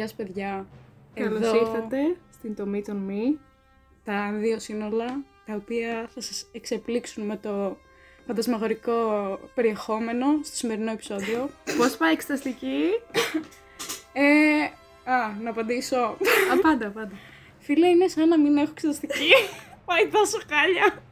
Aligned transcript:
Γεια 0.00 0.08
σας 0.08 0.18
παιδιά. 0.18 0.66
Καλώς 1.14 1.40
Εδώ 1.40 1.54
ήρθατε 1.56 2.16
στην 2.32 2.54
τομή 2.54 2.82
των 2.82 2.96
μη. 2.96 3.38
τα 4.04 4.32
δύο 4.32 4.58
σύνολα, 4.58 5.24
τα 5.46 5.54
οποία 5.54 6.08
θα 6.14 6.20
σας 6.20 6.46
εξεπλήξουν 6.52 7.24
με 7.26 7.36
το 7.36 7.76
φαντασμαγορικό 8.26 8.92
περιεχόμενο 9.54 10.26
στο 10.42 10.56
σημερινό 10.56 10.90
επεισόδιο. 10.90 11.50
Πώς 11.78 11.96
πάει 11.96 12.10
η 12.10 12.12
εξεταστική; 12.12 12.82
Ε, 14.12 14.22
α, 15.10 15.32
να 15.42 15.50
απαντήσω. 15.50 15.96
Α, 15.96 16.60
πάντα, 16.62 16.90
πάντα. 16.90 17.12
Φίλε, 17.58 17.86
είναι 17.88 18.08
σαν 18.08 18.28
να 18.28 18.38
μην 18.38 18.56
έχω 18.56 18.70
εξεταστική. 18.70 19.32
Πάει 19.88 20.08
τόσο 20.08 20.38
χάλια. 20.50 21.02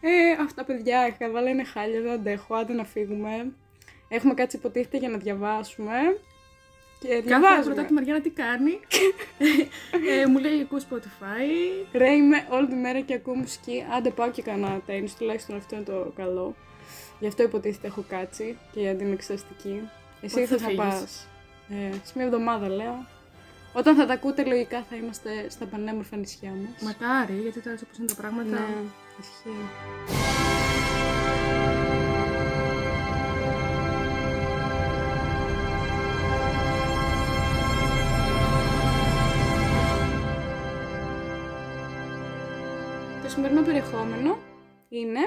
Ε, 0.00 0.42
αυτά 0.42 0.64
παιδιά, 0.64 1.06
η 1.06 1.14
χαβάλα 1.18 1.50
είναι 1.50 1.64
χάλια, 1.64 2.00
δεν 2.00 2.12
αντέχω, 2.12 2.54
άντε 2.54 2.72
να 2.72 2.84
φύγουμε. 2.84 3.52
Έχουμε 4.08 4.34
κάτσει 4.34 4.56
υποτίθεται 4.56 4.96
για 4.96 5.08
να 5.08 5.16
διαβάσουμε. 5.16 5.94
Και 7.02 7.08
Κάθε 7.08 7.20
διαβάζουμε. 7.20 7.64
ρωτάω 7.68 7.84
τη 7.84 7.92
Μαριάννα 7.92 8.22
τι 8.22 8.30
κάνει. 8.30 8.80
ε, 10.22 10.26
μου 10.26 10.38
λέει 10.38 10.60
ακούω 10.60 10.78
Spotify. 10.90 11.46
Ρε, 11.92 12.10
είμαι 12.12 12.46
όλη 12.50 12.66
τη 12.68 12.74
μέρα 12.74 13.00
και 13.00 13.14
ακούω 13.14 13.34
μουσική. 13.34 13.84
Άντε 13.96 14.10
πάω 14.10 14.30
και 14.30 14.42
κανένα 14.42 14.80
τέννις, 14.86 15.14
τουλάχιστον 15.16 15.56
αυτό 15.56 15.74
είναι 15.76 15.84
το 15.84 16.12
καλό. 16.16 16.54
Γι' 17.20 17.26
αυτό 17.26 17.42
υποτίθεται 17.42 17.86
έχω 17.86 18.04
κάτσει 18.08 18.56
και 18.72 18.80
για 18.80 18.94
την 18.94 19.12
εξεταστική. 19.12 19.88
Εσύ 20.20 20.34
Πότε 20.34 20.46
θα 20.46 20.56
θες 20.56 20.60
να 20.62 20.68
φύγεις; 20.68 21.00
πας. 21.00 21.26
Ε, 21.68 21.94
σε 22.04 22.12
μια 22.16 22.24
εβδομάδα 22.24 22.68
λέω. 22.68 23.06
Όταν 23.72 23.96
θα 23.96 24.06
τα 24.06 24.12
ακούτε 24.12 24.44
λογικά 24.44 24.84
θα 24.90 24.96
είμαστε 24.96 25.30
στα 25.48 25.66
πανέμορφα 25.66 26.16
νησιά 26.16 26.50
μας. 26.50 26.82
Μακάρι, 26.82 27.32
γιατί 27.42 27.60
τώρα 27.60 27.76
όπως 27.84 27.98
είναι 27.98 28.06
τα 28.06 28.14
πράγματα. 28.14 28.48
Ναι, 28.48 28.66
ισχύει. 29.20 30.49
Σημερινό 43.40 43.62
περιεχόμενο 43.66 44.38
είναι 44.88 45.20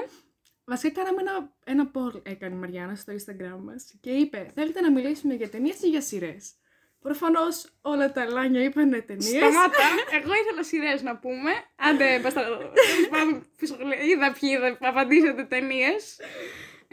Βασικά 0.64 1.02
κάναμε 1.02 1.20
ένα, 1.20 1.52
ένα 1.64 1.90
poll 1.94 2.20
έκανε 2.30 2.54
η 2.54 2.58
Μαριάννα 2.58 2.94
στο 2.94 3.12
Instagram 3.12 3.58
μας 3.64 3.94
και 4.00 4.10
είπε 4.10 4.50
θέλετε 4.54 4.80
να 4.80 4.90
μιλήσουμε 4.90 5.34
για 5.34 5.48
ταινίες 5.48 5.82
ή 5.82 5.88
για 5.88 6.00
σειρές. 6.00 6.52
Προφανώς 7.00 7.66
όλα 7.80 8.12
τα 8.12 8.24
λάνια 8.24 8.62
είπαν 8.62 8.90
ταινίες. 9.06 9.26
Σταμάτα. 9.26 9.82
Εγώ 10.10 10.32
ήθελα 10.42 10.62
σειρέ 10.62 11.02
να 11.02 11.16
πούμε. 11.16 11.50
Άντε, 11.76 12.20
πα 12.22 12.30
στα. 12.30 12.42
τέλος 12.42 13.08
πάντων, 13.10 13.46
πίσω 13.56 13.76
γλε- 13.80 14.04
Είδα 14.04 14.36
ποιοι 14.40 14.56
θα 14.58 14.88
απαντήσετε 14.88 15.44
ταινίε. 15.44 15.90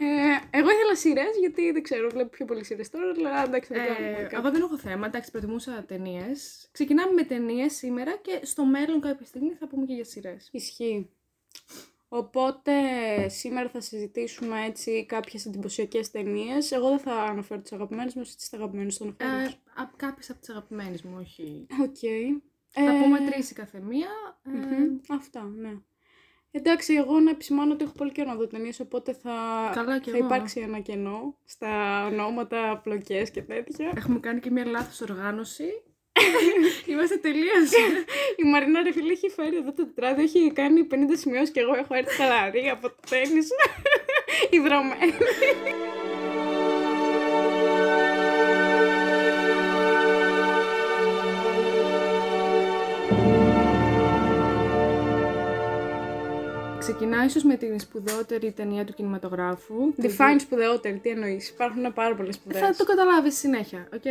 Ε, 0.04 0.58
εγώ 0.58 0.70
ήθελα 0.70 0.94
σειρές 0.96 1.36
γιατί 1.38 1.72
δεν 1.72 1.82
ξέρω, 1.82 2.08
βλέπω 2.08 2.28
πιο 2.28 2.44
πολλές 2.44 2.66
σειρές 2.66 2.90
τώρα, 2.90 3.12
αλλά 3.16 3.44
εντάξει, 3.44 3.72
δεν 3.72 3.82
Ε, 3.82 3.86
κάνω. 3.86 4.28
εγώ 4.38 4.50
δεν 4.50 4.60
έχω 4.60 4.78
θέμα, 4.78 5.06
εντάξει, 5.06 5.30
προτιμούσα 5.30 5.84
ταινίες. 5.88 6.68
Ξεκινάμε 6.72 7.12
με 7.12 7.22
ταινίες 7.22 7.72
σήμερα 7.76 8.16
και 8.16 8.40
στο 8.42 8.64
μέλλον 8.64 9.00
κάποια 9.00 9.26
στιγμή 9.26 9.50
θα 9.54 9.66
πούμε 9.66 9.86
και 9.86 9.94
για 9.94 10.04
σειρές. 10.04 10.48
Ισχύει. 10.52 11.10
Οπότε 12.08 12.72
σήμερα 13.28 13.68
θα 13.68 13.80
συζητήσουμε 13.80 14.64
έτσι 14.64 15.06
κάποιες 15.06 15.46
εντυπωσιακές 15.46 16.10
ταινίες. 16.10 16.70
Εγώ 16.72 16.88
δεν 16.88 16.98
θα 16.98 17.14
αναφέρω 17.14 17.60
τις 17.60 17.72
αγαπημένες 17.72 18.14
μου, 18.14 18.22
εσύ 18.22 18.36
τις 18.36 18.52
αγαπημένες 18.52 18.96
των 18.98 19.16
Ε, 19.20 19.24
αναφέρω. 19.24 19.54
Κάποιες 19.96 20.30
από 20.30 20.40
τις 20.40 20.48
αγαπημένες 20.48 21.02
μου, 21.02 21.16
όχι. 21.20 21.66
Οκ. 21.82 21.96
Θα 22.68 22.80
Ε, 22.96 23.02
πούμε 23.02 23.30
τρεις 23.30 23.50
η 23.50 23.54
καθεμία. 23.54 24.08
Ε, 24.46 24.50
μμμ, 24.50 24.98
Αυτά, 25.08 25.42
ναι. 25.56 25.72
Εντάξει, 26.54 26.94
εγώ 26.94 27.20
να 27.20 27.30
επισημάνω 27.30 27.72
ότι 27.72 27.84
έχω 27.84 27.92
πολύ 27.92 28.12
καιρό 28.12 28.28
να 28.28 28.34
δω 28.34 28.46
ταινίες, 28.46 28.80
οπότε 28.80 29.12
θα, 29.22 29.32
Καλά 29.74 29.98
κι 29.98 30.10
θα 30.10 30.16
εγώ. 30.16 30.26
υπάρξει 30.26 30.60
ένα 30.60 30.78
κενό 30.78 31.36
στα 31.44 32.04
ονόματα, 32.06 32.80
πλοκές 32.84 33.30
και 33.30 33.42
τέτοια. 33.42 33.92
Έχουμε 33.96 34.18
κάνει 34.18 34.40
και 34.40 34.50
μια 34.50 34.66
λάθος 34.66 35.00
οργάνωση. 35.00 35.64
Είμαστε 36.90 37.16
τελείως. 37.16 37.70
Η 38.36 38.44
Μαρίνα 38.44 38.82
ρε 38.82 38.92
φίλε 38.92 39.12
έχει 39.12 39.28
φέρει 39.28 39.56
εδώ 39.56 39.72
το 39.72 39.84
τετράδιο, 39.84 40.22
έχει 40.22 40.52
κάνει 40.52 40.86
50 40.90 40.96
σημειώσεις 41.12 41.50
και 41.50 41.60
εγώ 41.60 41.74
έχω 41.74 41.94
έρθει 41.94 42.14
χαλαρή 42.14 42.68
από 42.68 42.88
το 42.88 42.96
τέννις. 43.10 43.48
Ιδρωμένη. 44.50 45.12
Ξεκινάω 56.94 57.24
ίσως 57.24 57.42
με 57.42 57.56
την 57.56 57.80
σπουδαιότερη 57.80 58.52
ταινία 58.52 58.84
του 58.84 58.94
κινηματογράφου. 58.94 59.94
Define 60.02 60.38
σπουδαιότερη, 60.38 60.98
τι 60.98 61.08
εννοείς; 61.08 61.48
Υπάρχουν 61.48 61.92
πάρα 61.92 62.14
πολλές 62.14 62.34
σπουδές. 62.34 62.60
Θα 62.60 62.74
το 62.76 62.84
καταλάβεις 62.84 63.38
συνέχεια, 63.38 63.88
οκ. 63.94 64.02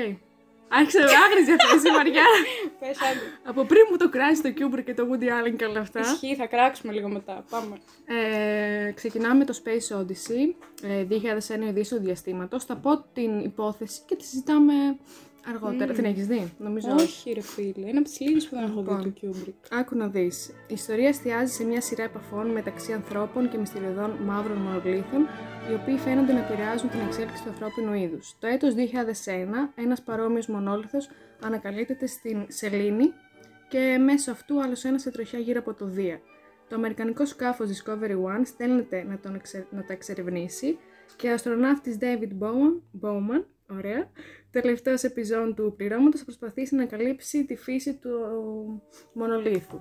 Άρχισε 0.67 0.99
να 0.99 1.05
αγριεύει 1.05 1.51
αυτή 1.51 1.87
η 1.87 1.91
Μαριά. 1.91 2.23
Πες 2.79 2.97
άντε. 3.01 3.25
Από 3.43 3.63
πριν 3.63 3.81
μου 3.91 3.97
το 3.97 4.09
κράζει 4.09 4.41
το 4.41 4.49
Kubrick 4.57 4.83
και 4.85 4.93
το 4.93 5.07
Woody 5.09 5.23
Allen 5.23 5.55
και 5.57 5.65
όλα 5.65 5.79
αυτά. 5.79 5.99
Ισχύει, 5.99 6.35
θα 6.35 6.45
κράξουμε 6.45 6.93
λίγο 6.93 7.09
μετά. 7.09 7.45
Πάμε. 7.49 7.77
Ε, 8.05 8.91
ξεκινάμε 8.91 9.45
το 9.45 9.59
Space 9.63 9.97
Odyssey, 9.97 10.53
ε, 10.81 11.03
2001 11.03 11.67
Οδύσσεια 11.69 11.91
του 11.91 11.99
Διαστήματος. 11.99 12.65
Θα 12.65 12.75
πω 12.75 13.03
την 13.13 13.39
υπόθεση 13.39 14.01
και 14.05 14.15
τη 14.15 14.23
συζητάμε 14.23 14.73
αργότερα. 15.47 15.93
Την 15.93 16.05
έχεις 16.05 16.27
δει, 16.27 16.53
νομίζω. 16.57 16.87
Όχι 16.91 17.33
ρε 17.33 17.41
φίλε, 17.41 17.87
είναι 17.87 17.97
από 17.97 18.07
τις 18.07 18.19
λίγες 18.19 18.47
που 18.47 18.55
δεν 18.55 18.63
έχω 18.63 18.79
Λοιπόν. 18.79 19.03
δει 19.03 19.09
του 19.09 19.33
Kubrick. 19.35 19.77
Άκου 19.79 19.97
να 19.97 20.07
δεις. 20.07 20.47
Η 20.47 20.73
ιστορία 20.73 21.07
εστιάζει 21.07 21.53
σε 21.53 21.63
μια 21.63 21.81
σειρά 21.81 22.03
επαφών 22.03 22.47
μεταξύ 22.47 22.93
ανθρώπων 22.93 23.49
και 23.49 23.57
μυστηριωδών 23.57 24.11
μαύρων 24.11 24.57
μονολίθων, 24.57 25.21
οι 25.69 25.73
οποίοι 25.73 25.97
φαίνονται 25.97 26.33
να 26.33 26.39
επηρεάζουν 26.39 26.89
την 26.89 26.99
εξέλιξη 26.99 27.43
του 27.43 27.49
ανθρώπινου 27.49 27.93
είδους. 27.93 28.35
Το 28.39 28.47
έτος 28.47 28.73
2001, 28.73 29.73
ένας 29.75 30.01
παρόμοιος 30.01 30.47
μονόλιθος 30.47 31.09
ανακαλύπτεται 31.43 32.05
στην 32.05 32.45
Σελήνη 32.47 33.13
και 33.69 33.97
μέσω 34.05 34.31
αυτού 34.31 34.61
άλλος 34.63 34.83
ένας 34.83 35.01
σε 35.01 35.11
τροχιά 35.11 35.39
γύρω 35.39 35.59
από 35.59 35.73
το 35.73 35.85
Δία. 35.85 36.19
Το 36.69 36.75
αμερικανικό 36.75 37.25
σκάφος 37.25 37.69
Discovery 37.69 38.11
One 38.11 38.41
στέλνεται 38.43 39.03
να, 39.09 39.17
τον 39.17 39.35
εξε... 39.35 39.67
να 39.69 39.83
τα 39.85 39.93
εξερευνήσει 39.93 40.77
και 41.15 41.29
ο 41.29 41.33
αστροναύτης 41.33 41.97
David 42.01 42.43
Bowman, 42.43 43.01
Bowman 43.01 43.43
ωραία, 43.77 44.09
τελευταίος 44.51 45.03
επιζών 45.03 45.55
του 45.55 45.73
πληρώματος 45.77 46.19
θα 46.19 46.25
προσπαθήσει 46.25 46.75
να 46.75 46.85
καλύψει 46.85 47.45
τη 47.45 47.55
φύση 47.55 47.93
του 47.93 48.09
μονολίθου. 49.13 49.79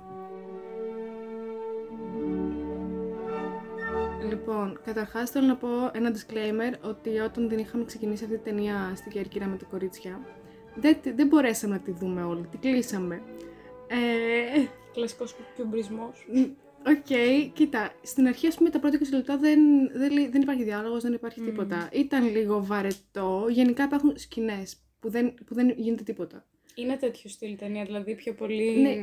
Λοιπόν, 4.28 4.80
καταρχάς 4.84 5.30
θέλω 5.30 5.47
να 5.47 5.56
πω 5.56 5.69
ένα 5.92 6.12
disclaimer 6.14 6.88
ότι 6.88 7.19
όταν 7.19 7.48
την 7.48 7.59
είχαμε 7.59 7.84
ξεκινήσει 7.84 8.25
αυτή 8.25 8.36
τη 8.36 8.42
ταινία 8.42 8.92
στην 8.97 9.12
Κέρκυρα 9.12 9.47
με 9.47 9.56
τα 9.56 9.64
κορίτσια, 9.70 10.20
δεν, 10.75 10.97
τη- 11.03 11.12
δεν 11.12 11.26
μπορέσαμε 11.26 11.75
να 11.75 11.80
τη 11.80 11.91
δούμε 11.92 12.22
όλη, 12.22 12.47
την 12.47 12.60
κλείσαμε. 12.60 13.22
Ε, 13.86 14.60
Κλασικός 14.92 15.36
Κιουμπρικισμός. 15.56 16.26
Οκ, 16.86 17.06
κοίτα, 17.52 17.92
στην 18.02 18.26
αρχή 18.26 18.46
ας 18.46 18.54
πούμε 18.54 18.70
τα 18.70 18.78
πρώτα 18.80 18.98
20 18.98 19.02
λεπτά 19.12 19.36
δεν, 19.36 19.60
δεν, 19.92 20.12
λύ- 20.12 20.30
δεν 20.32 20.42
υπάρχει 20.42 20.62
διάλογος, 20.64 21.02
δεν 21.02 21.12
υπάρχει 21.12 21.41
τίποτα. 21.41 21.88
Ήταν 21.92 22.30
λίγο 22.30 22.64
βαρετό, 22.64 23.46
γενικά 23.50 23.84
υπάρχουν 23.84 24.12
σκηνές 24.18 24.76
που 25.00 25.10
δεν, 25.10 25.34
που 25.46 25.54
δεν 25.54 25.70
γίνεται 25.76 26.02
τίποτα. 26.02 26.46
Είναι 26.74 26.96
τέτοιο 26.96 27.30
στυλ 27.30 27.56
ταινία, 27.56 27.84
δηλαδή 27.84 28.14
πιο 28.14 28.34
πολύ. 28.34 28.70
Ναι. 28.80 28.94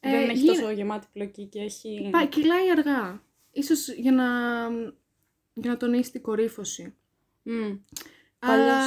Δεν 0.00 0.14
Ε, 0.20 0.24
έχει 0.24 0.38
γίνε- 0.38 0.56
τόσο 0.58 0.70
γεμάτη 0.70 1.06
πλοκή 1.12 1.44
και 1.46 1.60
έχει. 1.60 2.08
Πα, 2.10 2.24
κυλάει 2.24 2.70
αργά, 2.70 3.22
ίσως 3.52 3.88
για 3.88 4.12
να, 4.12 4.24
για 5.54 5.70
να 5.70 5.76
τονίσει 5.76 6.10
την 6.10 6.22
κορύφωση. 6.22 6.94
Μμ. 7.42 7.76
Αλλά 8.38 8.78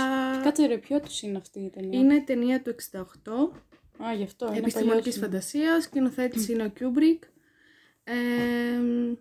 Κάτσε 0.44 0.66
ρε, 0.66 0.78
ποιο 0.78 1.00
τους 1.00 1.22
είναι 1.22 1.38
αυτή 1.38 1.59
η 1.59 1.69
ταινία; 1.69 2.00
είναι 2.00 2.22
ταινία 2.24 2.62
του 2.62 2.69
68, 2.69 3.02
Α, 4.03 4.14
γι' 4.14 4.24
αυτό. 4.24 4.47
είναι 4.47 4.58
επιστημονικής 4.58 5.14
παλιός. 5.14 5.16
φαντασίας, 5.31 5.84
σκηνοθέτης 5.84 6.50
είναι 6.50 6.64
ο 6.64 6.72
Kubrick. 6.79 7.20
Ε, 8.09 9.16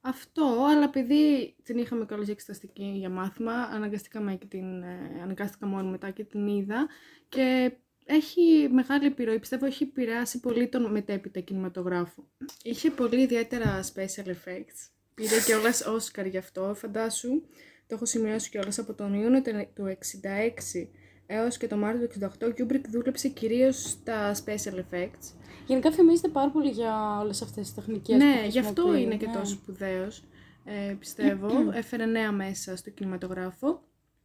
αυτό, 0.00 0.66
αλλά 0.70 0.84
επειδή 0.84 1.54
την 1.62 1.78
είχαμε 1.78 2.04
καλώς 2.04 2.24
για 2.24 2.32
εξεταστική 2.32 2.84
για 2.84 3.08
μάθημα, 3.10 3.52
αναγκαστήκαμε 3.52 4.34
και 4.34 4.46
την, 4.46 4.82
ε, 4.82 5.20
αναγκάστηκα 5.22 5.66
μόνο 5.66 5.90
μετά 5.90 6.10
και 6.10 6.24
την 6.24 6.46
είδα 6.46 6.88
και 7.28 7.72
έχει 8.04 8.68
μεγάλη 8.72 9.06
επιρροή, 9.06 9.38
πιστεύω 9.38 9.66
έχει 9.66 9.82
επηρεάσει 9.82 10.40
πολύ 10.40 10.68
τον 10.68 10.90
μετέπειτα 10.90 11.40
κινηματογράφο. 11.40 12.28
Είχε 12.62 12.90
πολύ 12.90 13.20
ιδιαίτερα 13.22 13.80
special 13.94 14.26
effects, 14.26 14.88
πήρε 15.14 15.40
και 15.46 15.54
όλας 15.54 15.84
Oscar 15.86 16.26
γι' 16.30 16.38
αυτό, 16.38 16.74
φαντάσου, 16.74 17.40
το 17.86 17.94
έχω 17.94 18.04
σημειώσει 18.04 18.50
κιόλας 18.50 18.78
από 18.78 18.94
τον 18.94 19.14
Ιούνιο 19.14 19.42
του- 19.42 19.68
του 19.74 19.86
66 19.86 20.90
έως 21.32 21.56
και 21.56 21.66
το 21.66 21.76
Μάρτιο 21.76 22.08
του 22.08 22.18
68, 22.22 22.26
ο 22.26 22.54
Kubrick 22.58 22.84
δούλεψε 22.90 23.28
κυρίως 23.28 23.80
στα 23.80 24.34
special 24.34 24.74
effects 24.74 25.34
Γενικά 25.66 25.92
φημίζεται 25.92 26.28
πάρα 26.28 26.50
πολύ 26.50 26.68
για 26.68 27.18
όλες 27.20 27.42
αυτές 27.42 27.66
τις 27.66 27.74
τεχνικές 27.74 28.16
ναι, 28.16 28.46
γι' 28.48 28.58
αυτό 28.58 28.82
χρησιμοποιεί, 28.82 29.02
είναι 29.02 29.16
και 29.16 29.26
ναι. 29.26 29.32
τόσο 29.32 29.54
σπουδαίος. 29.54 30.24
Ε, 30.64 30.94
πιστεύω. 30.98 31.48
Έφερε 31.80 32.04
νέα 32.04 32.32
μέσα 32.32 32.76
στο 32.76 32.90
κινηματογράφο. 32.90 33.82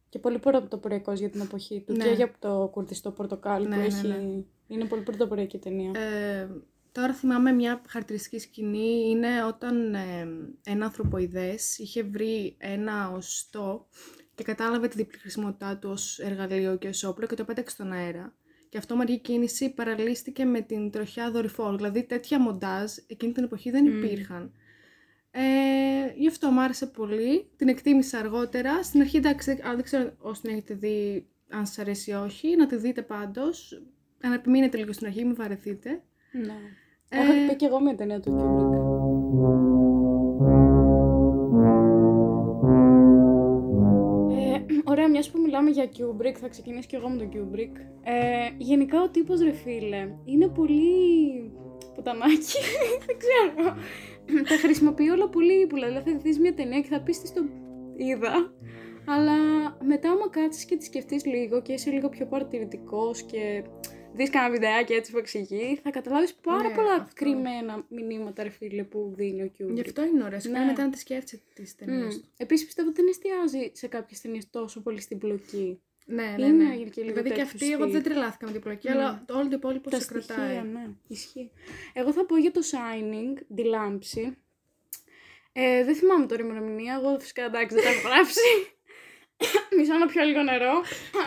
Και 0.08 0.18
πολύ 0.18 0.38
πρωτοποριακό 0.38 1.12
για 1.12 1.30
την 1.30 1.40
εποχή 1.40 1.80
του. 1.86 1.92
Ναι. 1.92 2.04
Και 2.04 2.10
για 2.10 2.32
το 2.38 2.68
κουρδιστό 2.72 3.10
πορτοκάλι 3.10 3.68
Ναι, 3.68 3.74
που 3.74 3.80
ναι, 3.80 3.86
έχει. 3.86 4.06
ναι. 4.06 4.42
Είναι 4.66 4.84
πολύ 4.84 5.02
πρωτοποριακή 5.02 5.58
ταινία. 5.58 5.90
Ε, 6.00 6.48
τώρα 6.92 7.12
θυμάμαι 7.12 7.52
μια 7.52 7.80
χαρακτηριστική 7.88 8.38
σκηνή 8.38 9.08
είναι 9.10 9.44
όταν 9.44 9.94
ε, 9.94 10.28
ένα 10.64 10.84
ανθρωποειδές 10.84 11.78
είχε 11.78 12.02
βρει 12.02 12.56
ένα 12.58 13.10
οστό 13.10 13.86
και 14.36 14.42
κατάλαβε 14.44 14.88
τη 14.88 14.96
διπλή 14.96 15.18
χρησιμότητά 15.18 15.78
του 15.78 15.88
ως 15.92 16.18
εργαλείο 16.18 16.76
και 16.76 16.88
ως 16.88 17.04
όπλο 17.04 17.26
και 17.26 17.34
το 17.34 17.44
πέταξε 17.44 17.74
στον 17.74 17.92
αέρα. 17.92 18.34
και 18.68 18.78
αυτόματη 18.78 19.18
κίνηση 19.18 19.74
παραλύστηκε 19.74 20.44
με 20.44 20.60
την 20.60 20.90
τροχιά 20.90 21.30
δορυφόρου. 21.30 21.76
Δηλαδή 21.76 22.02
τέτοια 22.04 22.40
μοντάζ 22.40 22.92
εκείνη 23.06 23.32
την 23.32 23.44
εποχή 23.44 23.70
δεν 23.70 23.86
υπήρχαν. 23.86 24.52
Ε, 25.30 25.40
γι' 26.16 26.28
αυτό 26.28 26.50
μου 26.50 26.60
άρεσε 26.60 26.86
πολύ. 26.86 27.50
Την 27.56 27.68
εκτίμησα 27.68 28.18
αργότερα. 28.18 28.82
Στην 28.82 29.00
αρχή 29.00 29.16
εντάξει, 29.16 29.54
δεν 29.62 29.82
ξέρω 29.82 30.12
όσοι 30.18 30.40
την 30.42 30.50
έχετε 30.50 30.74
δει 30.74 31.26
αν 31.50 31.66
σας 31.66 31.78
αρέσει 31.78 32.10
ή 32.10 32.14
όχι. 32.14 32.56
Να 32.56 32.66
τη 32.66 32.76
δείτε 32.76 33.02
πάντως. 33.02 33.82
Αν 34.22 34.32
επιμείνετε 34.32 34.76
λίγο 34.76 34.92
στην 34.92 35.06
αρχή, 35.06 35.24
μην 35.24 35.34
βαρεθείτε. 35.34 36.02
Ναι. 36.32 36.54
Έχω 37.08 37.32
Ε, 37.32 37.46
πει 37.48 37.56
και 37.56 37.66
εγώ 37.66 37.80
μια 37.80 37.94
ταινία 37.94 38.20
του 38.20 38.30
Kubrick. 38.30 39.15
Μιας 45.16 45.30
που 45.30 45.40
μιλάμε 45.40 45.70
για 45.70 45.84
Kubrick, 45.84 46.34
θα 46.40 46.48
ξεκινήσω 46.48 46.88
και 46.88 46.96
εγώ 46.96 47.08
με 47.08 47.16
τον 47.16 47.28
Kubrick. 47.32 47.76
Ε, 48.02 48.50
γενικά 48.58 49.02
ο 49.02 49.08
τύπος 49.08 49.40
ρε 49.40 49.52
φίλε, 49.52 50.08
είναι 50.24 50.48
πολύ 50.48 50.90
πουτανάκι, 51.94 52.58
δεν 53.06 53.16
ξέρω. 53.18 53.76
Τα 54.48 54.56
χρησιμοποιεί 54.56 55.08
όλα 55.08 55.28
πολύ 55.28 55.60
ύπουλα, 55.62 55.86
δηλαδή 55.86 56.10
θα 56.10 56.18
δεις 56.18 56.38
μια 56.38 56.54
ταινία 56.54 56.80
και 56.80 56.88
θα 56.88 57.00
πεις 57.00 57.20
τι 57.20 57.26
στο 57.26 57.42
είδα. 57.96 58.52
Αλλά 59.06 59.36
μετά 59.84 60.10
άμα 60.10 60.28
κάτσεις 60.30 60.64
και 60.64 60.76
τη 60.76 60.84
σκεφτείς 60.84 61.26
λίγο 61.26 61.62
και 61.62 61.72
είσαι 61.72 61.90
λίγο 61.90 62.08
πιο 62.08 62.26
παρατηρητικός 62.26 63.22
και 63.22 63.64
δεις 64.16 64.30
κανένα 64.30 64.52
βιντεάκι 64.52 64.92
έτσι 64.92 65.12
που 65.12 65.18
εξηγεί, 65.18 65.80
θα 65.82 65.90
καταλάβεις 65.90 66.34
πάρα 66.34 66.68
Ναι, 66.68 66.74
πολλά 66.74 66.92
αυτό. 66.92 67.10
κρυμμένα 67.14 67.84
μηνύματα 67.88 68.42
ρε 68.42 68.48
φίλε 68.48 68.82
που 68.84 69.12
δίνει 69.16 69.42
ο 69.42 69.50
Kubrick. 69.58 69.74
Γι' 69.74 69.80
αυτό 69.80 70.04
είναι 70.04 70.24
ωραίο. 70.24 70.40
Σου 70.40 70.48
Ναι. 70.50 70.54
κάνει 70.54 70.66
μετά 70.66 70.82
να 70.84 70.90
τη 70.90 70.98
σκέφτεσαι 70.98 71.42
τις 71.54 71.76
ταινίες 71.76 72.16
Mm. 72.16 72.20
του. 72.20 72.28
Επίσης 72.36 72.66
πιστεύω 72.66 72.88
ότι 72.88 73.00
δεν 73.00 73.08
εστιάζει 73.10 73.70
σε 73.74 73.86
κάποιες 73.86 74.20
ταινίες 74.20 74.50
τόσο 74.50 74.80
πολύ 74.80 75.00
στην 75.00 75.18
πλοκή. 75.18 75.80
Ναι, 76.08 76.34
ναι, 76.38 76.46
Είναι 76.46 76.64
ναι. 76.64 76.74
και 76.74 77.02
λίγο 77.02 77.12
Δηλαδή 77.12 77.22
και 77.22 77.28
τέτοιο 77.28 77.42
αυτή, 77.42 77.70
εγώ 77.72 77.80
στυλ. 77.82 77.92
δεν 77.92 78.02
τρελάθηκα 78.02 78.46
με 78.46 78.52
την 78.52 78.60
πλοκή, 78.60 78.90
αλλά 78.90 79.22
το 79.26 79.34
όλο 79.38 79.48
το 79.48 79.54
υπόλοιπο 79.56 79.90
Τα 79.90 79.96
σε 79.96 80.02
στοιχεία, 80.02 80.34
κρατάει. 80.36 80.62
ναι, 80.62 80.86
ισχύει. 81.08 81.50
Εγώ 81.92 82.12
θα 82.12 82.26
πω 82.26 82.36
για 82.36 82.50
το 82.52 82.60
Shining, 82.70 83.42
τη 83.54 83.62
λάμψη. 83.64 84.36
Ε, 85.52 85.84
δεν 85.84 85.94
θυμάμαι 85.94 86.26
τώρα 86.26 86.42
η 86.42 86.46
ημερομηνία, 86.50 87.00
εγώ 87.02 87.18
φυσικά 87.18 87.44
εντάξει 87.44 87.74
δεν 87.74 87.84
τα 87.84 87.90
έχω 87.90 88.08
γράψει. 88.08 88.40
Μισό 89.76 89.94
να 89.94 90.06
πιω 90.06 90.24
λίγο 90.24 90.42
νερό. 90.42 90.82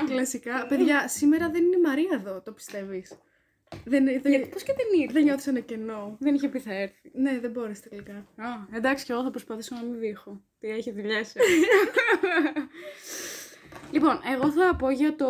Κλασικά. 0.06 0.66
Παιδιά, 0.66 1.08
σήμερα 1.08 1.50
δεν 1.50 1.64
είναι 1.64 1.76
η 1.76 1.82
Μαρία 1.82 2.10
εδώ, 2.14 2.42
το 2.42 2.52
πιστεύεις; 2.52 3.18
Δεν, 3.84 4.08
Γιατί 4.08 4.30
δεν, 4.30 4.50
πώς 4.50 4.64
και 4.64 4.74
δεν 4.74 4.86
ήρθε; 5.02 5.14
δεν 5.14 5.24
νιώθεις 5.24 5.48
ένα 5.48 5.60
κενό; 5.60 6.18
Δεν 6.20 6.36
είχε 6.36 6.48
πει 6.48 6.60
θα 6.60 6.74
έρθει. 6.74 7.12
Ναι, 7.14 7.40
δεν 7.40 7.52
μπορείς 7.52 7.82
τελικά. 7.82 8.14
Α, 8.14 8.48
εντάξει 8.76 9.06
και 9.06 9.12
εγώ 9.12 9.24
θα 9.24 9.30
προσπαθήσω 9.30 9.76
να 9.76 9.82
μην 9.82 10.00
βήχω. 10.00 10.42
Τι 10.60 10.70
έχει 10.70 10.92
δουλειές. 10.92 11.36
λοιπόν, 13.94 14.20
εγώ 14.36 14.52
θα 14.52 14.76
πω 14.76 14.90
για 14.90 15.16
το, 15.16 15.28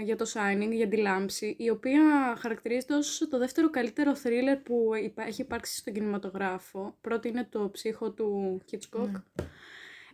για 0.00 0.16
το 0.16 0.30
Shining, 0.34 0.70
για 0.70 0.88
τη 0.88 0.96
Λάμψη, 0.96 1.56
η 1.58 1.70
οποία 1.70 2.00
χαρακτηρίζεται 2.38 2.94
ως 2.94 3.26
το 3.30 3.38
δεύτερο 3.38 3.70
καλύτερο 3.70 4.14
θρίλερ 4.16 4.56
που 4.56 4.90
υπά- 5.02 5.26
έχει 5.26 5.40
υπάρξει 5.40 5.76
στον 5.76 5.92
κινηματογράφο. 5.92 6.96
Πρώτη 7.00 7.28
είναι 7.28 7.48
το 7.50 7.70
ψύχο 7.70 8.10
του 8.12 8.60
Hitchcock. 8.70 9.10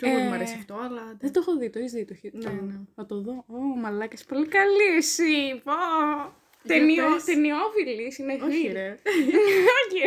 Και 0.03 0.09
εγώ 0.09 0.17
δεν 0.17 0.25
Ε, 0.27 0.29
μου 0.29 0.35
αρέσει 0.35 0.55
αυτό, 0.59 0.75
αλλά. 0.75 1.17
Δεν 1.21 1.33
το 1.33 1.41
έχω 1.43 1.57
δει, 1.57 1.71
το 1.71 1.79
έχεις 1.79 1.93
δει 1.93 2.05
το 2.05 2.15
Hitchcock. 2.23 2.53
Ναι, 2.55 2.61
ναι. 2.61 2.79
Θα 2.95 3.07
το 3.07 3.21
δω. 3.21 3.45
Ω, 3.47 3.59
μαλάκα, 3.83 4.15
είσαι 4.15 4.25
πολύ 4.29 4.47
καλή 4.47 4.87
εσύ. 4.97 5.61
Πω. 5.65 5.73
Για 6.65 6.75
Ταινιό, 6.75 7.05
πες. 7.13 7.25
ταινιόφιλη, 7.25 8.13
συνεχή. 8.13 8.43
Όχι, 8.43 8.69
ρε. 8.73 8.89
Όχι. 9.81 10.03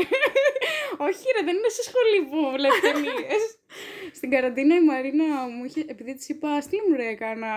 Όχι, 0.97 1.25
ρε, 1.36 1.42
δεν 1.45 1.56
είναι 1.56 1.69
σε 1.77 1.83
σχολή 1.83 2.19
που 2.30 2.51
βλέπεις 2.56 2.80
ταινίες. 2.80 3.42
Στην 4.18 4.30
καραντίνα 4.30 4.75
η 4.75 4.83
Μαρίνα 4.83 5.25
μου 5.25 5.65
είχε, 5.65 5.86
επειδή 5.88 6.15
της 6.15 6.30
είπα, 6.30 6.62
στείλε 6.62 6.81
μου 6.89 6.95
ρε, 6.95 7.13
κάνα, 7.13 7.51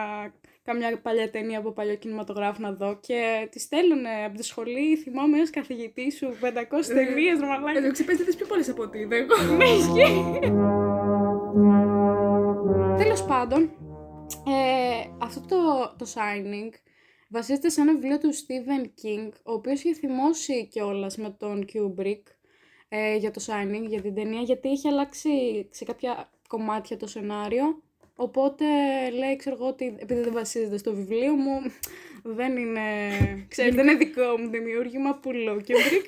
καμιά 0.64 0.98
παλιά 0.98 1.30
ταινία 1.30 1.58
από 1.58 1.70
παλιό 1.72 1.94
κινηματογράφο 1.94 2.60
να 2.60 2.72
δω 2.72 2.98
και 3.00 3.48
τη 3.50 3.58
στέλνουνε 3.60 4.24
από 4.26 4.36
τη 4.36 4.42
σχολή. 4.44 4.96
Θυμάμαι 4.96 5.38
ένα 5.38 5.50
καθηγητής 5.50 6.16
σου 6.16 6.36
500 6.40 6.84
ταινίες, 6.86 7.40
ρε 7.40 7.46
μαλάκα. 7.46 7.78
Εδώ 7.78 7.92
ξεπέζει 7.92 8.22
δεις 8.22 8.36
πιο 8.36 8.46
πολλές 8.46 8.68
από 8.68 8.82
ό,τι 8.82 8.98
είδα 8.98 9.16
εγώ. 9.16 9.34
Ναι, 13.46 13.60
ισχύει. 13.62 13.78
Τέλος 13.78 13.92
πάντων, 13.92 13.94
ε, 14.46 15.10
αυτό 15.18 15.40
το, 15.40 15.94
το 15.98 16.12
Shining 16.14 16.70
βασίζεται 17.28 17.68
σε 17.68 17.80
ένα 17.80 17.92
βιβλίο 17.92 18.18
του 18.18 18.30
Stephen 18.34 18.84
King, 18.84 19.28
ο 19.42 19.52
οποίος 19.52 19.82
είχε 19.82 19.94
θυμώσει 19.94 20.66
κιόλας 20.66 21.16
με 21.16 21.30
τον 21.38 21.64
Kubrick 21.72 22.22
ε, 22.88 23.16
για 23.16 23.30
το 23.30 23.40
Shining, 23.46 23.86
για 23.88 24.00
την 24.02 24.14
ταινία, 24.14 24.40
γιατί 24.40 24.68
είχε 24.68 24.88
αλλάξει 24.88 25.30
σε 25.70 25.84
κάποια 25.84 26.30
κομμάτια 26.48 26.96
το 26.96 27.06
σενάριο. 27.06 27.82
Οπότε 28.20 28.64
λέει, 29.18 29.36
ξέρω 29.36 29.56
εγώ, 29.56 29.66
ότι 29.66 29.96
επειδή 29.98 30.20
δεν 30.20 30.32
βασίζεται 30.32 30.76
στο 30.78 30.94
βιβλίο 30.94 31.34
μου, 31.34 31.60
δεν 32.22 32.56
είναι, 32.56 32.82
ξέρετε, 33.48 33.74
δεν 33.74 33.88
είναι 33.88 33.96
δικό 33.96 34.38
μου 34.38 34.48
δημιούργημα, 34.50 35.14
πουλό 35.14 35.54
Kubrick. 35.54 36.06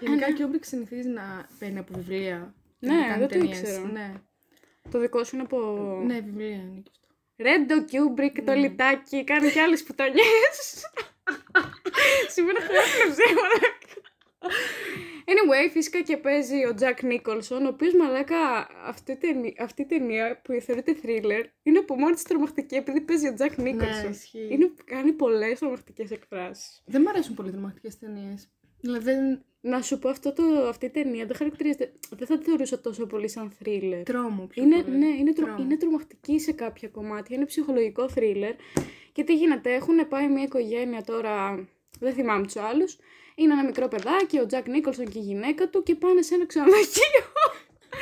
Γενικά 0.00 0.32
και 0.32 0.44
ο 0.44 0.48
Kubrick 0.48 0.60
συνηθίζει 0.60 1.08
να 1.08 1.48
παίρνει 1.58 1.78
από 1.78 1.92
βιβλία. 1.94 2.54
και 2.80 2.86
Ναι, 2.86 2.94
να 2.94 3.06
κάνει 3.06 3.18
δεν 3.18 3.28
το 3.28 3.34
ταινίες. 3.38 3.60
ήξερα. 3.60 3.90
Ναι. 3.92 4.12
Το 4.90 4.98
δικό 4.98 5.24
σου 5.24 5.36
είναι 5.36 5.44
από... 5.44 5.58
ναι, 6.06 6.20
βιβλία 6.20 6.46
είναι 6.46 6.80
και 6.82 6.90
αυτό. 6.90 7.06
Ρέντο 7.36 7.84
Κιούμπρικ, 7.84 8.42
το 8.42 8.52
λιτάκι, 8.52 9.24
κάνει 9.24 9.50
και 9.50 9.60
άλλες 9.60 9.82
πουτανιές. 9.82 10.86
Σήμερα 12.34 12.60
χρειάζεται 12.60 13.10
ψέματα. 13.10 13.76
Anyway, 15.28 15.70
φυσικά 15.70 16.00
και 16.00 16.16
παίζει 16.16 16.66
ο 16.66 16.74
Τζακ 16.74 17.02
Νίκολσον, 17.02 17.64
ο 17.64 17.68
οποίος 17.68 17.94
μαλάκα 17.94 18.68
αυτή, 18.84 19.12
η 19.12 19.16
ταινία, 19.16 19.54
αυτή 19.58 19.82
η 19.82 19.86
ταινία 19.86 20.40
που 20.44 20.60
θεωρείται 20.60 20.96
thriller 21.02 21.44
είναι 21.62 21.78
από 21.78 21.96
μόνη 21.96 22.14
της 22.14 22.22
τρομακτική 22.22 22.74
επειδή 22.74 23.00
παίζει 23.00 23.28
ο 23.28 23.34
Τζακ 23.34 23.58
Νίκολσον. 23.58 24.02
Ναι, 24.02 24.10
ισχύει. 24.10 24.48
είναι, 24.50 24.72
κάνει 24.84 25.12
πολλές 25.12 25.58
τρομακτικές 25.58 26.10
εκφράσεις. 26.10 26.82
Δεν 26.84 27.00
μου 27.04 27.08
αρέσουν 27.08 27.34
πολύ 27.34 27.50
τρομακτικές 27.50 27.98
ταινίες. 27.98 28.50
Δηλαδή 28.80 29.04
δεν. 29.04 29.44
Να 29.68 29.82
σου 29.82 29.98
πω, 29.98 30.08
αυτό 30.08 30.32
το, 30.32 30.42
αυτή 30.68 30.86
η 30.86 30.90
ταινία 30.90 31.26
δεν 31.26 31.36
χαρακτηρίζεται, 31.36 31.92
δεν 32.10 32.26
θα 32.26 32.38
τη 32.38 32.44
θεωρούσα 32.44 32.80
τόσο 32.80 33.06
πολύ 33.06 33.28
σαν 33.28 33.52
thriller. 33.64 34.02
Τρόμο 34.04 34.46
πιο 34.46 34.62
Είναι, 34.62 34.82
πολύ. 34.82 34.96
ναι, 34.96 35.06
είναι, 35.06 35.32
τρο, 35.32 35.44
Τρόμο. 35.44 35.62
είναι 35.62 35.76
τρομακτική 35.76 36.38
σε 36.40 36.52
κάποια 36.52 36.88
κομμάτια, 36.88 37.36
είναι 37.36 37.44
ψυχολογικό 37.44 38.08
θρίλερ. 38.08 38.54
Και 39.12 39.24
τι 39.24 39.34
γίνεται, 39.34 39.74
έχουν 39.74 40.08
πάει 40.08 40.28
μια 40.28 40.42
οικογένεια 40.42 41.02
τώρα, 41.02 41.66
δεν 42.00 42.12
θυμάμαι 42.12 42.44
τους 42.44 42.56
άλλους. 42.56 42.98
Είναι 43.34 43.52
ένα 43.52 43.64
μικρό 43.64 43.88
παιδάκι, 43.88 44.38
ο 44.38 44.46
Τζακ 44.46 44.68
Νίκολσον 44.68 45.08
και 45.08 45.18
η 45.18 45.22
γυναίκα 45.22 45.68
του 45.68 45.82
και 45.82 45.94
πάνε 45.94 46.22
σε 46.22 46.34
ένα 46.34 46.46
ξενοδοχείο. 46.46 47.22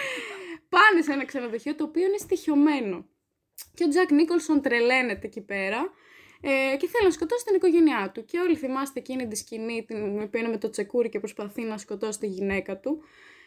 πάνε 0.75 1.03
σε 1.03 1.13
ένα 1.13 1.25
ξενοδοχείο 1.25 1.75
το 1.75 1.85
οποίο 1.85 2.05
είναι 2.05 2.17
στοιχειωμένο. 2.17 3.07
Και 3.75 3.85
ο 3.85 3.89
Τζακ 3.89 4.11
Νίκολσον 4.11 4.61
τρελαίνεται 4.61 5.27
εκεί 5.27 5.41
πέρα 5.41 5.91
ε, 6.45 6.77
και 6.77 6.89
θέλει 6.89 7.05
να 7.05 7.11
σκοτώσει 7.11 7.45
την 7.45 7.55
οικογένειά 7.55 8.11
του. 8.15 8.25
Και 8.25 8.39
όλοι 8.39 8.57
θυμάστε 8.57 9.01
εκείνη 9.01 9.29
τη 9.29 9.37
σκηνή 9.37 9.85
την 9.85 10.23
οποία 10.23 10.41
είναι 10.41 10.49
με 10.49 10.59
το 10.59 10.71
τσεκούρι 10.71 11.09
και 11.09 11.19
προσπαθεί 11.19 11.63
να 11.63 11.79
σκοτώσει 11.79 12.19
τη 12.19 12.27
γυναίκα 12.27 12.79
του. 12.81 13.03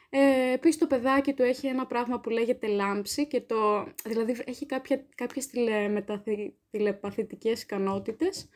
Ε, 0.09 0.51
Επίσης 0.53 0.77
το 0.77 0.87
παιδάκι 0.87 1.33
του 1.33 1.43
έχει 1.43 1.67
ένα 1.67 1.85
πράγμα 1.85 2.19
που 2.19 2.29
λέγεται 2.29 2.67
λάμψη 2.67 3.27
και 3.27 3.41
το, 3.41 3.87
δηλαδή 4.05 4.35
έχει 4.45 4.65
κάποια, 4.65 5.05
κάποιες 5.15 5.47
τηλε, 5.47 5.87
μεταθη, 5.87 6.55
τηλεπαθητικές 6.71 7.61
ικανότητες. 7.61 8.49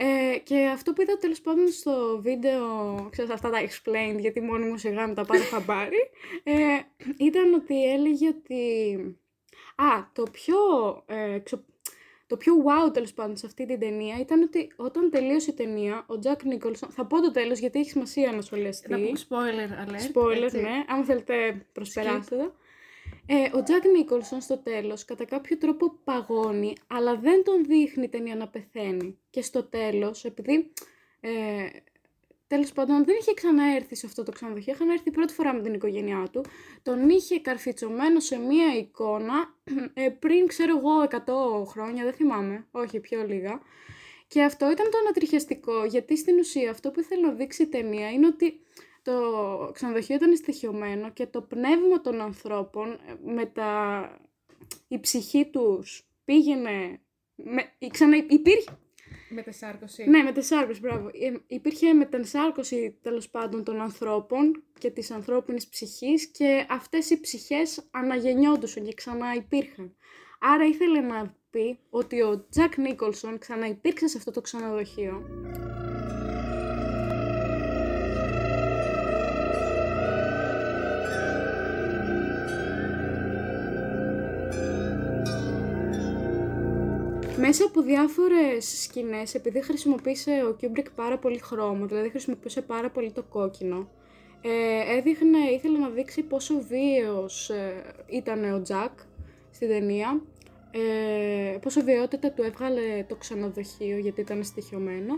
Ε, 0.00 0.38
και 0.38 0.66
αυτό 0.66 0.92
που 0.92 1.02
είδα 1.02 1.16
τέλος 1.18 1.40
πάντων 1.40 1.68
στο 1.68 2.20
βίντεο, 2.22 2.62
ξέρεις 3.10 3.30
αυτά 3.30 3.50
τα 3.50 3.58
explained 3.60 4.18
γιατί 4.18 4.40
μόνοι 4.40 4.64
μου 4.68 4.76
σιγά 4.76 5.06
με 5.08 5.14
τα 5.14 5.24
πάρω 5.24 5.42
χαμπάρι, 5.42 6.10
ε, 6.42 6.54
ήταν 7.18 7.54
ότι 7.54 7.92
έλεγε 7.92 8.28
ότι, 8.28 8.94
α, 9.76 10.10
το 10.12 10.22
πιο, 10.32 10.56
ε, 11.06 11.38
ξο- 11.38 11.64
το 12.28 12.36
πιο 12.36 12.54
wow 12.66 12.92
τέλος 12.92 13.12
πάντων 13.12 13.36
σε 13.36 13.46
αυτή 13.46 13.66
την 13.66 13.78
ταινία 13.78 14.16
ήταν 14.20 14.42
ότι 14.42 14.72
όταν 14.76 15.10
τελείωσε 15.10 15.50
η 15.50 15.54
ταινία, 15.54 16.04
ο 16.06 16.18
Τζακ 16.18 16.44
Νίκολσον, 16.44 16.90
θα 16.90 17.06
πω 17.06 17.20
το 17.20 17.30
τέλος 17.30 17.58
γιατί 17.58 17.78
έχει 17.78 17.90
σημασία 17.90 18.32
να 18.32 18.40
σχολιαστεί. 18.40 18.90
Να 18.90 18.98
πω 18.98 19.12
spoiler 19.28 19.88
alert. 19.88 20.12
Spoiler, 20.12 20.42
έτσι. 20.42 20.60
ναι. 20.60 20.84
Αν 20.88 21.04
θέλετε, 21.04 21.66
προσπεράστε 21.72 22.36
το. 22.36 22.52
Ε, 23.26 23.56
ο 23.56 23.62
Τζακ 23.62 23.84
Νίκολσον 23.84 24.40
στο 24.40 24.58
τέλος 24.58 25.04
κατά 25.04 25.24
κάποιο 25.24 25.58
τρόπο 25.58 25.92
παγώνει, 26.04 26.72
αλλά 26.86 27.16
δεν 27.16 27.44
τον 27.44 27.64
δείχνει 27.64 28.04
η 28.04 28.08
ταινία 28.08 28.36
να 28.36 28.48
πεθαίνει. 28.48 29.18
Και 29.30 29.42
στο 29.42 29.62
τέλος, 29.62 30.24
επειδή 30.24 30.72
ε, 31.20 31.30
τέλος 32.48 32.72
πάντων 32.72 33.04
δεν 33.04 33.16
είχε 33.20 33.34
ξαναέρθει 33.34 33.94
σε 33.94 34.06
αυτό 34.06 34.22
το 34.22 34.32
ξενοδοχείο, 34.32 34.72
είχαν 34.72 34.88
έρθει 34.88 35.10
πρώτη 35.10 35.32
φορά 35.32 35.52
με 35.54 35.62
την 35.62 35.74
οικογένειά 35.74 36.28
του, 36.32 36.44
τον 36.82 37.08
είχε 37.08 37.40
καρφιτσωμένο 37.40 38.20
σε 38.20 38.38
μία 38.38 38.76
εικόνα 38.76 39.54
ε, 39.94 40.08
πριν, 40.08 40.46
ξέρω 40.46 40.78
εγώ, 40.78 41.02
100 41.64 41.66
χρόνια, 41.66 42.04
δεν 42.04 42.12
θυμάμαι, 42.12 42.66
όχι 42.70 43.00
πιο 43.00 43.26
λίγα. 43.26 43.60
Και 44.26 44.42
αυτό 44.42 44.70
ήταν 44.70 44.90
το 44.90 44.98
ανατριχιαστικό, 44.98 45.84
γιατί 45.84 46.16
στην 46.16 46.38
ουσία 46.38 46.70
αυτό 46.70 46.90
που 46.90 47.00
ήθελε 47.00 47.26
να 47.26 47.32
δείξει 47.32 47.62
η 47.62 47.66
ταινία 47.66 48.10
είναι 48.10 48.26
ότι 48.26 48.60
το 49.02 49.70
ξενοδοχείο 49.72 50.14
ήταν 50.16 50.36
στοιχειωμένο 50.36 51.10
και 51.10 51.26
το 51.26 51.42
πνεύμα 51.42 52.00
των 52.00 52.20
ανθρώπων 52.20 52.92
ε, 52.92 53.14
με 53.24 53.46
τα... 53.46 54.00
η 54.88 55.00
ψυχή 55.00 55.46
τους 55.50 56.08
πήγαινε... 56.24 57.00
Με... 57.34 57.62
η- 57.78 57.86
Ξανα... 57.86 58.16
Υπήρχε... 58.16 58.78
Μετασάρκωση. 59.28 60.04
Ναι, 60.08 60.22
μετεσάρκωση, 60.22 60.80
μπράβο. 60.80 61.06
Ε, 61.06 61.32
Υπήρχε 61.46 61.92
μετασάρκωση 61.92 62.98
τέλος 63.02 63.30
πάντων 63.30 63.64
των 63.64 63.80
ανθρώπων 63.80 64.64
και 64.78 64.90
της 64.90 65.10
ανθρώπινης 65.10 65.68
ψυχής 65.68 66.26
και 66.26 66.66
αυτές 66.68 67.10
οι 67.10 67.20
ψυχές 67.20 67.88
αναγεννιόντουσαν 67.90 68.84
και 68.84 68.94
ξανά 68.94 69.34
υπήρχαν. 69.34 69.96
Άρα 70.40 70.64
ήθελε 70.64 71.00
να 71.00 71.36
πει 71.50 71.78
ότι 71.90 72.22
ο 72.22 72.46
Τζακ 72.50 72.76
Νίκολσον 72.76 73.38
ξαναυπήρξε 73.38 74.08
σε 74.08 74.18
αυτό 74.18 74.30
το 74.30 74.40
ξενοδοχείο. 74.40 75.26
Μέσα 87.48 87.64
από 87.64 87.82
διάφορες 87.82 88.82
σκηνές, 88.82 89.34
επειδή 89.34 89.62
χρησιμοποίησε 89.62 90.30
ο 90.30 90.56
Kubrick 90.60 90.86
πάρα 90.94 91.18
πολύ 91.18 91.38
χρώμα, 91.38 91.86
δηλαδή 91.86 92.08
χρησιμοποιούσε 92.08 92.62
πάρα 92.62 92.90
πολύ 92.90 93.12
το 93.12 93.22
κόκκινο, 93.22 93.88
ε, 94.40 94.96
έδειχνε, 94.96 95.38
ήθελε 95.38 95.78
να 95.78 95.88
δείξει 95.88 96.22
πόσο 96.22 96.60
βίαιος 96.68 97.50
ε, 97.50 97.82
ήταν 98.06 98.52
ο 98.52 98.62
Τζακ 98.62 98.98
στην 99.50 99.68
ταινία, 99.68 100.22
ε, 100.70 101.56
πόσο 101.58 101.84
βιαιότητα 101.84 102.32
του 102.32 102.42
έβγαλε 102.42 103.04
το 103.08 103.16
ξενοδοχείο 103.16 103.98
γιατί 103.98 104.20
ήταν 104.20 104.44
στοιχειωμένο. 104.44 105.14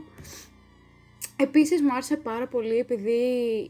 Επίσης 1.36 1.82
μου 1.82 1.92
άρεσε 1.92 2.16
πάρα 2.16 2.46
πολύ 2.46 2.78
επειδή 2.78 3.20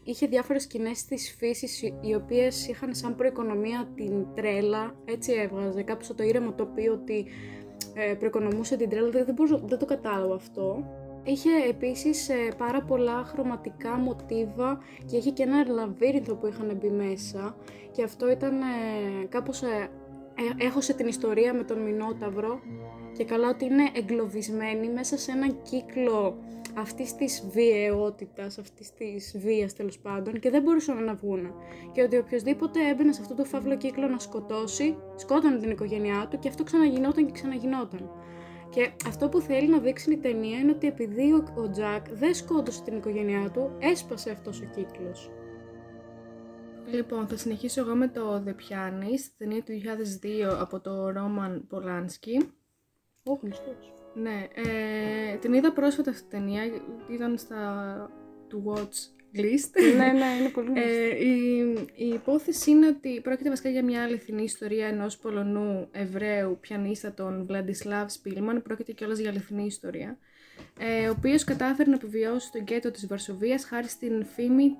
είχε 0.03 0.27
διάφορες 0.27 0.63
σκηνές 0.63 1.05
της 1.05 1.35
φύσης 1.37 1.81
οι 1.81 2.13
οποίες 2.15 2.67
είχαν 2.67 2.95
σαν 2.95 3.15
προοικονομία 3.15 3.91
την 3.95 4.25
τρέλα, 4.35 4.95
έτσι 5.05 5.31
έβγαζε, 5.31 5.83
κάπως 5.83 6.07
το 6.07 6.23
ήρεμο 6.23 6.53
τοπίο 6.53 6.93
ότι 6.93 7.25
ε, 7.93 8.13
προοικονομούσε 8.13 8.75
την 8.77 8.89
τρέλα, 8.89 9.09
δεν, 9.09 9.33
μπορούσα, 9.33 9.61
δεν 9.65 9.79
το 9.79 9.85
κατάλαβα 9.85 10.35
αυτό. 10.35 10.83
Είχε 11.23 11.49
επίσης 11.69 12.29
ε, 12.29 12.51
πάρα 12.57 12.81
πολλά 12.81 13.23
χρωματικά 13.23 13.97
μοτίβα 13.97 14.79
και 15.05 15.17
είχε 15.17 15.29
και 15.29 15.43
ένα 15.43 15.65
λαβύρινθο 15.67 16.35
που 16.35 16.47
είχαν 16.47 16.77
μπει 16.81 16.89
μέσα. 16.89 17.55
Και 17.91 18.03
αυτό 18.03 18.29
ήταν 18.29 18.61
ε, 18.61 19.25
κάπως 19.29 19.61
ε, 19.61 19.89
ε, 20.35 20.65
έχωσε 20.65 20.93
την 20.93 21.07
ιστορία 21.07 21.53
με 21.53 21.63
τον 21.63 21.79
Μινόταυρο 21.79 22.59
και 23.17 23.25
καλά 23.25 23.49
ότι 23.49 23.65
είναι 23.65 23.89
εγκλωβισμένη 23.93 24.89
μέσα 24.89 25.17
σε 25.17 25.31
έναν 25.31 25.61
κύκλο 25.61 26.37
αυτής 26.77 27.15
της 27.15 27.47
βιαιότητας, 27.51 28.57
αυτής 28.57 28.93
της 28.93 29.35
βίας 29.37 29.73
τέλος 29.73 29.99
πάντων 29.99 30.39
και 30.39 30.49
δεν 30.49 30.61
μπορούσαν 30.61 31.03
να 31.03 31.13
βγουν. 31.13 31.53
Και 31.91 32.01
ότι 32.01 32.17
οποιοδήποτε 32.17 32.87
έμπαινε 32.87 33.13
σε 33.13 33.21
αυτό 33.21 33.35
το 33.35 33.43
φαύλο 33.43 33.77
κύκλο 33.77 34.07
να 34.07 34.19
σκοτώσει, 34.19 34.97
σκότωνε 35.15 35.57
την 35.57 35.71
οικογένειά 35.71 36.27
του 36.29 36.39
και 36.39 36.47
αυτό 36.47 36.63
ξαναγινόταν 36.63 37.25
και 37.25 37.31
ξαναγινόταν. 37.31 38.09
Και 38.69 38.91
αυτό 39.07 39.29
που 39.29 39.39
θέλει 39.39 39.69
να 39.69 39.79
δείξει 39.79 40.11
η 40.11 40.17
ταινία 40.17 40.59
είναι 40.59 40.71
ότι 40.71 40.87
επειδή 40.87 41.33
ο 41.33 41.69
Τζακ 41.71 42.09
δεν 42.09 42.33
σκότωσε 42.33 42.83
την 42.83 42.97
οικογένειά 42.97 43.49
του, 43.53 43.75
έσπασε 43.79 44.31
αυτός 44.31 44.61
ο 44.61 44.65
κύκλος. 44.75 45.31
Λοιπόν, 46.91 47.27
θα 47.27 47.37
συνεχίσω 47.37 47.81
εγώ 47.81 47.95
με 47.95 48.07
το 48.07 48.43
The 48.45 48.49
Pianist, 48.49 49.31
ταινία 49.37 49.63
του 49.63 49.71
2002 49.71 50.57
από 50.59 50.79
το 50.79 51.07
Roman 51.07 51.61
Polanski. 51.71 52.45
Ω, 53.23 53.33
γνωστός. 53.33 54.00
Ναι, 54.13 54.47
ε, 54.53 55.35
την 55.37 55.53
είδα 55.53 55.71
πρόσφατα 55.73 56.09
αυτή 56.09 56.21
την 56.21 56.39
ταινία, 56.39 56.61
ήταν 57.09 57.37
στα 57.37 58.09
του 58.47 58.63
watch 58.67 59.21
list. 59.35 59.95
ναι, 59.97 60.11
ναι, 60.11 60.25
είναι 60.39 60.49
πολύ 60.49 60.67
γνωστή. 60.67 60.89
Ε, 60.89 61.25
η, 61.25 61.59
η 61.95 62.07
υπόθεση 62.07 62.71
είναι 62.71 62.87
ότι 62.87 63.21
πρόκειται 63.21 63.49
βασικά 63.49 63.69
για 63.69 63.83
μια 63.83 64.03
αληθινή 64.03 64.43
ιστορία 64.43 64.87
ενός 64.87 65.17
Πολωνού 65.17 65.87
Εβραίου 65.91 66.57
πιανίστα 66.61 67.13
τον 67.13 67.45
Βλαντισλάβ 67.45 68.09
Σπίλμαν, 68.09 68.61
πρόκειται 68.61 68.91
κιόλας 68.91 69.19
για 69.19 69.29
αληθινή 69.29 69.65
ιστορία, 69.65 70.17
ε, 70.79 71.07
ο 71.07 71.11
οποίος 71.17 71.43
κατάφερε 71.43 71.89
να 71.89 71.95
επιβιώσει 71.95 72.51
τον 72.51 72.61
γκέτο 72.61 72.91
της 72.91 73.07
Βαρσοβίας 73.07 73.65
χάρη 73.65 73.87
στην 73.87 74.25
φήμη, 74.25 74.77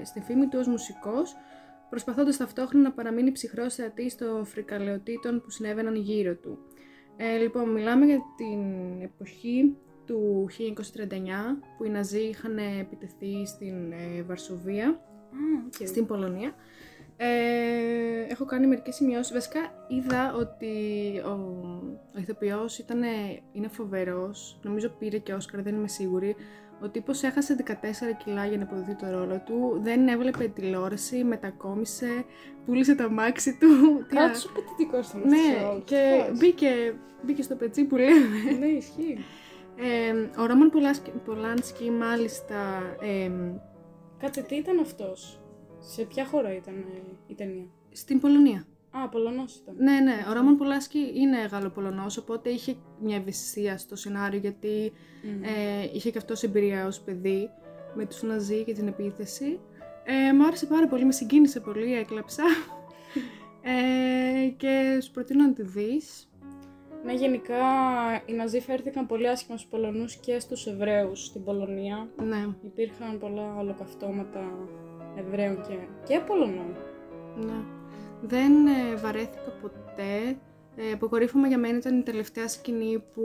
ε, 0.00 0.04
στην 0.04 0.22
φήμη 0.22 0.46
του 0.46 0.58
ως 0.58 0.66
μουσικός, 0.66 1.36
προσπαθώντας 1.90 2.36
ταυτόχρονα 2.36 2.84
να 2.84 2.92
παραμείνει 2.92 3.32
ψυχρός 3.32 3.74
θεατής 3.74 4.16
των 4.16 4.44
φρικαλαιοτήτων 4.46 5.40
που 5.42 5.50
συνέβαιναν 5.50 5.94
γύρω 5.94 6.34
του. 6.34 6.58
Ε, 7.16 7.36
λοιπόν, 7.36 7.70
μιλάμε 7.70 8.06
για 8.06 8.22
την 8.36 8.60
εποχή 9.02 9.76
του 10.06 10.48
1939 10.50 11.62
που 11.76 11.84
οι 11.84 11.88
Ναζί 11.88 12.20
είχαν 12.20 12.58
επιτεθεί 12.58 13.46
στην 13.46 13.92
ε, 13.92 14.22
Βαρσοβία, 14.22 15.00
okay. 15.70 15.86
στην 15.86 16.06
Πολωνία. 16.06 16.54
Ε, 17.16 18.26
έχω 18.28 18.44
κάνει 18.44 18.66
μερικές 18.66 18.94
σημειώσεις. 18.94 19.32
Βασικά 19.32 19.60
είδα 19.88 20.34
ότι 20.34 20.74
ο, 21.24 21.30
ο 22.16 22.18
ηθοποιός 22.18 22.78
ήταν, 22.78 23.02
είναι 23.52 23.68
φοβερός. 23.68 24.58
Νομίζω 24.62 24.88
πήρε 24.88 25.18
και 25.18 25.34
Όσκαρ, 25.34 25.62
δεν 25.62 25.74
είμαι 25.74 25.88
σίγουρη. 25.88 26.36
Ο 26.82 26.88
τύπος 26.88 27.22
έχασε 27.22 27.56
14 27.66 27.72
κιλά 28.24 28.46
για 28.46 28.56
να 28.56 28.62
αποδοθεί 28.62 28.94
το 28.94 29.10
ρόλο 29.10 29.42
του, 29.46 29.80
δεν 29.82 30.08
έβλεπε 30.08 30.48
τηλεόραση, 30.48 31.24
μετακόμισε, 31.24 32.24
πούλησε 32.64 32.94
το 32.94 33.04
αμάξι 33.04 33.56
του. 33.60 33.68
Κάτι 34.14 34.38
σου 34.38 34.52
πετυτικό 34.52 34.98
ήταν 34.98 35.28
Ναι, 35.28 35.80
και 35.84 36.30
μπήκε, 36.38 36.94
μπήκε 37.22 37.42
στο 37.42 37.54
πετσί 37.54 37.84
που 37.84 37.96
λέμε. 37.96 38.58
ναι, 38.58 38.66
ισχύει. 38.66 39.18
Ε, 39.76 40.40
ο 40.40 40.46
Ρόμαν 40.46 40.72
Πολάνσκι 41.24 41.90
μάλιστα... 41.90 42.82
Ε, 43.00 43.30
Κάτσε, 44.18 44.42
τι 44.42 44.54
ήταν 44.54 44.78
αυτός; 44.78 45.40
Σε 45.78 46.02
ποια 46.02 46.26
χώρα 46.26 46.54
ήταν 46.54 46.74
ε, 46.74 47.02
η 47.26 47.34
ταινία; 47.34 47.66
Στην 47.92 48.20
Πολωνία. 48.20 48.66
Α, 48.92 49.08
Πολωνός 49.08 49.56
ήταν. 49.56 49.74
Ναι, 49.78 50.00
ναι. 50.00 50.24
Ο 50.28 50.32
Ρόμαν 50.32 50.56
Πολάσκι 50.56 51.12
είναι 51.14 51.46
Γαλλοπολωνός, 51.50 52.16
οπότε 52.16 52.50
είχε 52.50 52.76
μια 53.00 53.16
ευαισθησία 53.16 53.78
στο 53.78 53.96
σενάριο 53.96 54.38
γιατί 54.38 54.92
ε, 55.42 55.88
είχε 55.92 56.10
και 56.10 56.18
αυτός 56.18 56.42
εμπειρία 56.42 56.86
ως 56.86 57.00
παιδί 57.00 57.50
με 57.94 58.06
τους 58.06 58.22
Ναζί 58.22 58.64
και 58.64 58.72
την 58.72 58.86
επίθεση. 58.86 59.60
Ε, 60.04 60.32
μου 60.32 60.46
άρεσε 60.46 60.66
πάρα 60.66 60.88
πολύ, 60.88 61.04
με 61.04 61.12
συγκίνησε 61.12 61.60
πολύ, 61.60 61.94
έκλαψα. 61.94 62.42
ε, 64.44 64.48
και 64.48 64.98
σου 65.02 65.10
προτείνω 65.10 65.44
να 65.44 65.52
τη 65.52 65.62
δεις. 65.62 66.26
Ναι, 67.04 67.12
γενικά 67.12 67.56
οι 68.26 68.32
Ναζί 68.32 68.60
φέρθηκαν 68.60 69.06
πολύ 69.06 69.28
άσχημα 69.28 69.56
στους 69.56 69.70
Πολωνούς 69.70 70.16
και 70.16 70.38
στους 70.38 70.66
Εβραίους 70.66 71.24
στην 71.24 71.44
Πολωνία. 71.44 72.08
Ναι. 72.22 72.46
Υπήρχαν 72.64 73.18
πολλά 73.18 73.56
ολοκαυτώματα 73.56 74.68
Εβραίων 75.16 75.62
και, 75.68 75.74
και 76.06 76.20
Πολωνών. 76.26 76.76
Ναι. 77.36 77.81
Δεν 78.22 78.66
ε, 78.66 78.96
βαρέθηκα 78.96 79.58
ποτέ. 79.60 80.36
Ε, 80.76 80.92
αποκορύφωμα 80.92 81.48
για 81.48 81.58
μένα 81.58 81.76
ήταν 81.76 81.98
η 81.98 82.02
τελευταία 82.02 82.48
σκηνή 82.48 83.02
που, 83.14 83.22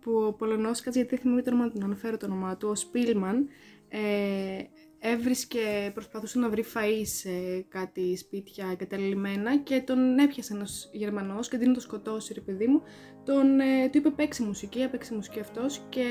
που 0.00 0.12
ο 0.12 0.32
Πολωνός, 0.32 0.80
κάτσε 0.80 0.98
γιατί 0.98 1.16
θυμάμαι 1.16 1.42
το 1.42 1.50
όνομα 1.50 1.70
του, 1.70 1.78
να 1.78 1.84
αναφέρω 1.84 2.16
το 2.16 2.26
όνομά 2.26 2.56
του, 2.56 2.68
ο 2.68 2.74
Σπίλμαν, 2.74 3.48
ε, 3.88 4.62
έβρισκε, 4.98 5.90
προσπαθούσε 5.94 6.38
να 6.38 6.48
βρει 6.48 6.64
φαΐς 6.74 7.06
σε 7.06 7.60
κάτι 7.68 8.16
σπίτια 8.16 8.68
εγκαταλειμμένα 8.70 9.58
και 9.58 9.80
τον 9.80 10.18
έπιασε 10.18 10.54
ένας 10.54 10.90
Γερμανός 10.92 11.48
και 11.48 11.56
αντί 11.56 11.66
να 11.66 11.74
το 11.74 11.80
σκοτώσει 11.80 12.34
ρε 12.34 12.40
παιδί 12.40 12.66
μου, 12.66 12.82
τον, 13.24 13.60
ε, 13.60 13.88
του 13.92 13.98
είπε 13.98 14.10
παίξει 14.10 14.42
μουσική, 14.42 14.80
έπαιξε 14.80 15.14
μουσική 15.14 15.40
αυτός 15.40 15.82
και 15.88 16.06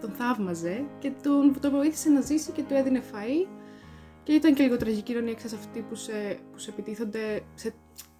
τον 0.00 0.10
θαύμαζε 0.10 0.84
και 0.98 1.12
τον, 1.22 1.60
τον 1.60 1.70
βοήθησε 1.70 2.08
να 2.10 2.20
ζήσει 2.20 2.52
και 2.52 2.62
του 2.62 2.74
έδινε 2.74 3.02
φαΐ 3.12 3.63
και 4.24 4.32
ήταν 4.32 4.54
και 4.54 4.62
λίγο 4.62 4.76
τραγική 4.76 5.12
ηρωνία, 5.12 5.34
ξέρεις, 5.34 5.52
αυτοί 5.56 5.80
που 5.80 5.94
σε, 5.94 6.38
που 6.52 6.58
σε 6.58 6.70
επιτίθονται, 6.70 7.42
σε, 7.54 7.74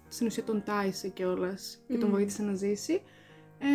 στην 0.07 0.27
ουσία 0.27 0.43
τον 0.43 0.63
τάισε 0.63 1.09
κιόλας 1.09 1.83
και 1.87 1.97
τον 1.97 2.07
Μμμ. 2.09 2.15
βοήθησε 2.15 2.43
να 2.43 2.53
ζήσει. 2.53 3.01
Ε, 3.59 3.65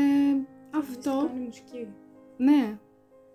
αυτό, 0.79 1.25
Κάνει 1.27 1.45
μουσική. 1.45 1.89
ναι. 2.37 2.79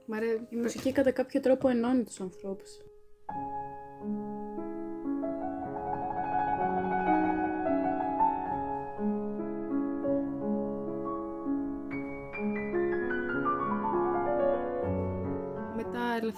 Μ' 0.08 0.14
αρέ... 0.14 0.26
Η 0.50 0.56
μουσική 0.56 0.92
κατά 0.92 1.12
κάποιο 1.12 1.40
τρόπο 1.40 1.68
ενώνει 1.70 2.04
τους 2.04 2.22
ανθρώπους. 2.22 2.78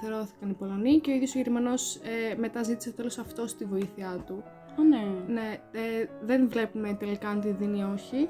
Μετά 0.02 0.16
ελευθερώθηκαν 0.16 0.50
οι 0.50 0.54
Πολωνοί 0.54 1.00
και 1.00 1.12
ο 1.12 1.14
ίδιος 1.14 1.36
ο 1.36 1.38
Γερμανός 1.38 1.96
ε, 1.96 2.36
μετά 2.38 2.64
ζήτησε 2.64 2.92
τέλος 2.92 3.18
αυτός 3.18 3.56
τη 3.56 3.66
βοήθειά 3.66 4.24
του. 4.26 4.44
Α, 4.80 4.84
ναι. 4.84 5.34
Ναι, 5.34 5.58
ε, 5.72 6.06
δεν 6.22 6.50
βλέπουμε 6.50 6.94
τελικά 6.94 7.30
αν 7.30 7.42
τη 7.42 7.52
δίνει 7.52 7.80
ή 7.80 7.84
όχι. 7.84 8.30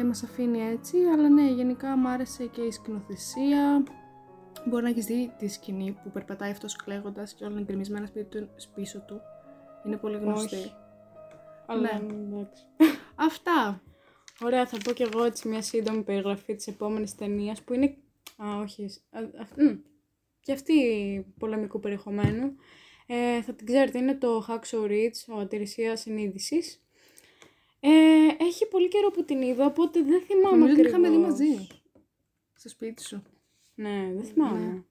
Ε, 0.00 0.04
μας 0.04 0.22
αφήνει 0.22 0.60
έτσι, 0.60 0.96
αλλά 1.12 1.28
ναι, 1.28 1.50
γενικά 1.50 1.96
μου 1.96 2.08
άρεσε 2.08 2.46
και 2.46 2.60
η 2.60 2.70
σκηνοθεσία. 2.70 3.82
Μπορεί 4.66 4.82
να 4.82 4.88
έχεις 4.88 5.04
δει 5.06 5.32
τη 5.38 5.48
σκηνή 5.48 5.98
που 6.02 6.10
περπατάει 6.10 6.50
αυτός 6.50 6.76
κλαίγοντας 6.76 7.34
και 7.34 7.44
όλα 7.44 7.52
είναι 7.52 7.62
γκρεμισμένα 7.62 8.06
σπίτι 8.06 8.38
του, 8.40 8.48
πίσω 8.74 9.00
του. 9.00 9.20
Είναι 9.86 9.96
πολύ 9.96 10.16
γνωστή. 10.16 10.56
Όχι. 10.56 10.72
Αλλά 11.66 11.80
Ναι. 11.80 12.06
εντάξει. 12.12 12.64
Αυτά. 13.14 13.82
Ωραία, 14.42 14.66
θα 14.66 14.76
πω 14.84 14.92
κι 14.92 15.02
εγώ 15.02 15.24
έτσι 15.24 15.48
μια 15.48 15.62
σύντομη 15.62 16.02
περιγραφή 16.02 16.54
της 16.54 16.66
επόμενης 16.66 17.14
ταινίας 17.14 17.62
που 17.62 17.74
είναι... 17.74 17.96
Α, 18.36 18.60
όχι. 18.62 18.84
Α, 19.10 19.18
α, 19.18 19.64
μ, 19.64 19.89
και 20.42 20.52
αυτή 20.52 20.74
πολεμικού 21.38 21.80
περιεχομένου. 21.80 22.56
Ε, 23.06 23.42
θα 23.42 23.54
την 23.54 23.66
ξέρετε, 23.66 23.98
είναι 23.98 24.14
το 24.14 24.46
Hacksaw 24.48 24.86
Ridge, 24.86 25.34
ο 25.34 25.38
Ατηρησία 25.38 25.96
Συνείδησης. 25.96 26.82
Ε, 27.80 27.88
έχει 28.38 28.68
πολύ 28.68 28.88
καιρό 28.88 29.10
που 29.10 29.24
την 29.24 29.42
είδα, 29.42 29.66
οπότε 29.66 30.02
δεν 30.02 30.20
θυμάμαι 30.22 30.56
Νομίζω 30.56 30.74
την 30.74 30.84
είχαμε 30.84 31.08
δει 31.08 31.14
ακριβώς. 31.14 31.38
μαζί. 31.38 31.66
Στο 32.54 32.68
σπίτι 32.68 33.02
σου. 33.02 33.22
Ναι, 33.74 34.12
δεν 34.14 34.24
θυμάμαι. 34.24 34.84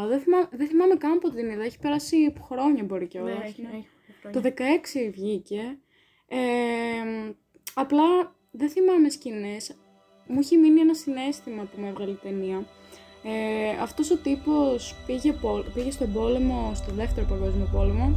Α, 0.00 0.06
δεν, 0.06 0.20
θυμάμαι, 0.20 0.48
δεν 0.52 0.66
θυμάμαι 0.68 0.94
καν 0.96 1.18
πότε 1.18 1.36
την 1.36 1.50
είδα. 1.50 1.62
Έχει 1.62 1.78
περάσει 1.78 2.32
χρόνια 2.40 2.84
μπορεί 2.84 3.06
κιόλας. 3.06 3.38
Ναι, 3.38 3.44
έχει, 3.44 3.62
ναι. 3.62 3.68
έχει 3.76 3.88
Το 4.32 4.40
χρόνια. 4.40 4.80
16 4.82 5.10
βγήκε. 5.12 5.78
Ε, 6.28 7.32
απλά 7.74 8.36
δεν 8.50 8.68
θυμάμαι 8.68 9.08
σκηνές. 9.08 9.76
Μου 10.26 10.38
έχει 10.38 10.56
μείνει 10.56 10.80
ένα 10.80 10.94
συνέστημα 10.94 11.62
που 11.64 11.80
με 11.80 11.88
έβγαλε 11.88 12.10
η 12.10 12.18
ταινία. 12.22 12.66
Ε, 13.26 13.82
αυτός 13.82 14.10
ο 14.10 14.16
τύπος 14.16 14.94
πήγε, 15.06 15.32
πο- 15.32 15.64
πήγε 15.74 15.90
στον 15.90 16.12
πόλεμο, 16.12 16.72
στο 16.74 16.92
δεύτερο 16.92 17.26
παγκόσμιο 17.26 17.68
πόλεμο. 17.72 18.14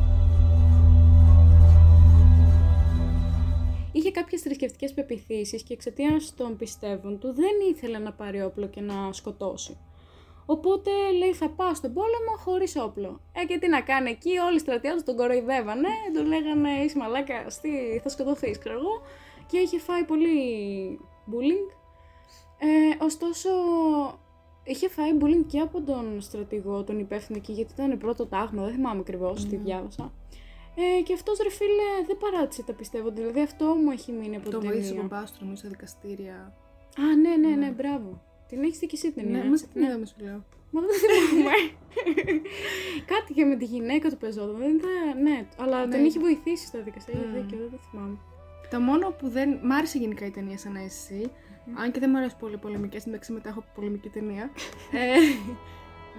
Είχε 3.91 4.11
κάποιες 4.11 4.41
θρησκευτικές 4.41 4.93
πεπιθήσεις 4.93 5.63
και 5.63 5.73
εξαιτίας 5.73 6.33
των 6.37 6.57
πιστεύων 6.57 7.19
του 7.19 7.33
δεν 7.33 7.51
ήθελε 7.71 7.97
να 7.97 8.13
πάρει 8.13 8.41
όπλο 8.41 8.67
και 8.67 8.81
να 8.81 9.13
σκοτώσει. 9.13 9.77
Οπότε 10.45 10.91
λέει 11.17 11.33
θα 11.33 11.49
πάω 11.49 11.73
στον 11.75 11.93
πόλεμο 11.93 12.31
χωρίς 12.37 12.75
όπλο. 12.75 13.21
Ε 13.33 13.45
και 13.45 13.57
τι 13.57 13.67
να 13.67 13.81
κάνει 13.81 14.09
εκεί, 14.09 14.37
όλοι 14.37 14.55
οι 14.55 14.59
στρατιώτες 14.59 15.03
τον 15.03 15.15
κοροϊδεύανε, 15.15 15.87
του 16.13 16.25
λέγανε 16.25 16.69
είσαι 16.69 16.97
μαλάκα, 16.97 17.45
τι, 17.61 17.99
θα 18.03 18.09
σκοτωθείς 18.09 18.57
ξέρω 18.57 18.75
εγώ. 18.75 19.01
Και 19.47 19.57
είχε 19.57 19.79
φάει 19.79 20.03
πολύ 20.03 20.39
bullying. 21.31 21.71
Ε, 22.59 23.03
ωστόσο, 23.03 23.49
είχε 24.67 24.89
φάει 24.89 25.12
bullying 25.21 25.45
και 25.47 25.59
από 25.59 25.81
τον 25.81 26.21
στρατηγό, 26.21 26.83
τον 26.83 27.00
υπεύθυνο 27.00 27.38
εκεί, 27.38 27.51
γιατί 27.53 27.74
ήταν 27.74 27.97
πρώτο 27.97 28.25
τάγμα, 28.25 28.63
δεν 28.63 28.74
θυμάμαι 28.74 29.00
ακριβώς 29.00 29.45
τι 29.45 29.55
διάβασα. 29.55 30.13
Ε, 30.75 31.01
και 31.01 31.13
αυτός 31.13 31.38
ρε 31.39 31.50
φίλε 31.50 31.89
δεν 32.07 32.17
παράτησε 32.17 32.63
τα 32.63 32.74
πιστεύω. 32.74 33.09
Δηλαδή 33.09 33.41
αυτό 33.41 33.65
μου 33.65 33.91
έχει 33.91 34.12
μείνει 34.12 34.36
από 34.36 34.50
Το 34.50 34.57
την 34.57 34.67
βοήθησε 34.69 34.91
ο 34.91 34.95
ταινία. 34.95 35.07
μπαμπάς 35.07 35.31
του 35.31 35.38
νομίζω 35.41 35.59
στα 35.59 35.69
δικαστήρια. 35.69 36.53
Α, 37.00 37.15
ναι, 37.21 37.47
ναι, 37.47 37.55
ναι, 37.55 37.69
μπράβο. 37.71 38.21
Την 38.47 38.63
έχεις 38.63 38.79
δει 38.79 38.86
και 38.86 38.95
εσύ 38.95 39.12
την 39.12 39.24
ταινία. 39.24 39.43
Ναι, 39.43 39.50
μαζί 39.50 39.65
την 39.74 39.81
είδαμε 39.83 40.05
σου 40.05 40.15
λέω. 40.19 40.43
Μα 40.71 40.81
δεν 40.81 40.89
θυμάμαι. 41.29 41.50
Κάτι 43.13 43.33
και 43.33 43.45
με 43.45 43.55
τη 43.55 43.65
γυναίκα 43.65 44.09
του 44.09 44.17
πεζόταν. 44.17 44.57
Δεν 44.57 44.79
θα... 44.79 45.19
Ναι, 45.21 45.47
αλλά 45.57 45.86
Ναι. 45.86 45.95
τον 45.95 46.05
είχε 46.05 46.19
βοηθήσει 46.19 46.65
στα 46.65 46.79
δικαστήρια. 46.81 47.21
Έχει 47.21 47.29
Μμμ. 47.29 47.41
δίκιο, 47.41 47.57
δεν 47.57 47.69
το 47.71 47.77
θυμάμαι. 47.91 48.17
Το 48.71 48.79
μόνο 48.79 49.09
που 49.19 49.29
δεν. 49.29 49.59
Μ' 49.63 49.71
άρεσε 49.71 49.97
γενικά 49.97 50.25
η 50.25 50.31
ταινία 50.31 50.57
σαν 50.57 50.75
αίσθηση. 50.75 51.31
Αν 51.75 51.91
και 51.91 52.00
δεν 52.00 52.09
μου 52.09 52.17
αρέσουν 52.17 52.39
πολύ 52.39 52.57
πολεμικές, 52.57 53.05
εντάξει 53.05 53.31
μετά 53.31 53.50
έχω 53.50 53.63
πολεμική 53.75 54.09
ταινία. 54.09 54.43
ε, 54.91 55.17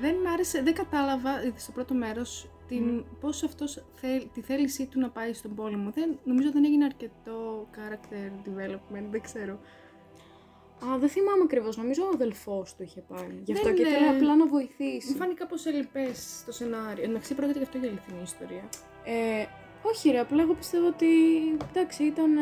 δεν 0.01 0.15
μ' 0.15 0.27
άρεσε, 0.33 0.63
δεν 0.63 0.75
κατάλαβα 0.75 1.41
ε, 1.41 1.53
στο 1.57 1.73
πρώτο 1.73 1.95
μέρος 1.95 2.51
την, 2.69 3.05
πώς 3.21 3.43
αυτός 3.43 3.85
θέλ, 3.95 4.27
τη 4.35 4.41
θέλησή 4.41 4.87
του 4.87 5.01
να 5.01 5.11
πάει 5.11 5.33
στον 5.33 5.55
πόλεμο. 5.55 5.91
Δεν, 5.91 6.19
νομίζω 6.25 6.51
δεν 6.53 6.65
έγινε 6.65 6.85
αρκετό 6.85 7.69
character 7.77 8.49
development, 8.49 9.05
δεν 9.11 9.21
ξέρω. 9.21 9.59
Α, 10.87 10.99
δεν 10.99 11.09
θυμάμαι 11.09 11.43
ακριβώς. 11.43 11.77
Νομίζω 11.77 12.05
ο 12.05 12.11
αδελφός 12.15 12.75
του 12.77 12.83
είχε 12.83 13.01
πάει. 13.01 13.41
Γι' 13.45 13.53
αυτό 13.53 13.65
Δεν 13.65 13.75
και 13.75 13.81
είναι- 13.81 13.91
ήθελε 13.91 14.09
απλά 14.09 14.37
να 14.37 14.47
βοηθήσει. 14.47 15.11
Μου 15.11 15.17
φάνηκε 15.17 15.39
κάπως 15.39 15.67
ελλειπέ 15.67 16.07
το 16.47 16.53
σενάριο. 16.53 17.05
Εντάξει, 17.05 17.35
πρόκειται 17.35 17.59
γι' 17.59 17.65
αυτό 17.65 17.79
για 17.79 17.89
αληθινή 17.89 18.23
ιστορία. 18.23 18.69
Ε, 19.05 19.47
όχι 19.83 20.11
ρε, 20.11 20.19
απλά 20.19 20.43
εγώ 20.43 20.55
πιστεύω 20.55 20.87
ότι 20.87 21.07
εντάξει, 21.69 22.05
ήταν, 22.05 22.37
ε, 22.37 22.41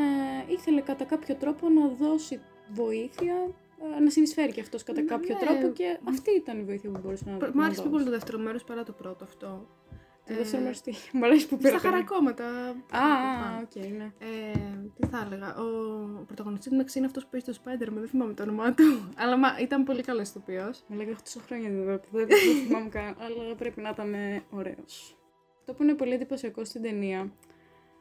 ήθελε 0.48 0.80
κατά 0.80 1.04
κάποιο 1.04 1.34
τρόπο 1.34 1.68
να 1.68 1.88
δώσει 1.88 2.40
βοήθεια, 2.74 3.34
ε, 3.96 4.00
να 4.00 4.10
συνεισφέρει 4.10 4.52
και 4.52 4.60
αυτός 4.60 4.82
κατά 4.82 5.00
Ναι. 5.00 5.06
κάποιο 5.06 5.36
τρόπο 5.36 5.68
και 5.68 5.98
αυτή 6.08 6.30
ήταν 6.30 6.58
η 6.58 6.62
βοήθεια 6.64 6.90
που 6.90 7.00
μπορούσε 7.04 7.24
να, 7.26 7.32
Μ' 7.32 7.38
να 7.38 7.46
άρεσε 7.46 7.54
πιο 7.54 7.68
δώσει. 7.74 7.88
πολύ 7.90 8.04
το 8.04 8.10
δεύτερο 8.10 8.38
μέρος 8.38 8.64
παρά 8.64 8.82
το 8.82 8.92
πρώτο 8.92 9.24
αυτό. 9.24 9.66
Το 10.26 10.34
δεύτερο 10.34 10.58
Ε, 10.60 10.64
μέρος 10.64 10.80
τι, 10.80 10.92
μ' 11.18 11.24
αρέσει 11.24 11.48
που 11.48 11.56
πήρα. 11.56 11.78
Στα 11.78 11.88
χαρακόμματα. 11.90 12.44
Α, 12.90 12.98
α, 13.00 13.62
οκ, 13.62 13.74
ναι. 13.84 14.12
Ε, 14.18 14.58
τι 15.00 15.06
θα 15.06 15.22
έλεγα. 15.26 15.56
Ο 15.56 16.24
πρωταγωνιστής 16.26 16.66
του 16.68 16.74
μεταξύ 16.76 16.98
είναι 16.98 17.06
αυτός 17.06 17.22
που 17.24 17.30
παίζει 17.30 17.46
το 17.46 17.58
Spider-Man, 17.64 17.98
δεν 17.98 18.08
θυμάμαι 18.08 18.32
το 18.34 18.42
όνομά 18.42 18.74
του. 18.74 18.84
Αλλά 19.22 19.36
μα, 19.36 19.48
ήταν 19.60 19.84
πολύ 19.84 20.02
καλός 20.02 20.28
ηθοποιός. 20.28 20.82
Με 20.88 20.96
λέγα 20.96 21.10
έχω 21.10 21.20
τόσα 21.24 21.40
χρόνια 21.46 21.70
δεν 21.70 21.82
βλέπω, 21.84 22.06
δεν 22.10 22.26
δεν 22.26 22.38
θυμάμαι 22.66 22.88
καν, 22.88 23.16
αλλά 23.24 23.54
πρέπει 23.54 23.80
να 23.80 23.88
ήταν 23.88 24.14
ε, 24.14 24.42
ωραίος. 24.50 25.16
Αυτό 25.58 25.72
που 25.72 25.82
είναι 25.82 25.94
πολύ 25.94 26.12
εντυπωσιακό 26.12 26.64
στην 26.64 26.82
ταινία, 26.82 27.32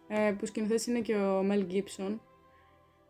ε, 0.08 0.34
που 0.40 0.46
σκηνοθέτης 0.46 0.88
είναι 0.88 1.00
και 1.00 1.16
ο 1.16 1.44
Μελ 1.44 1.64
Γκίψον, 1.66 2.22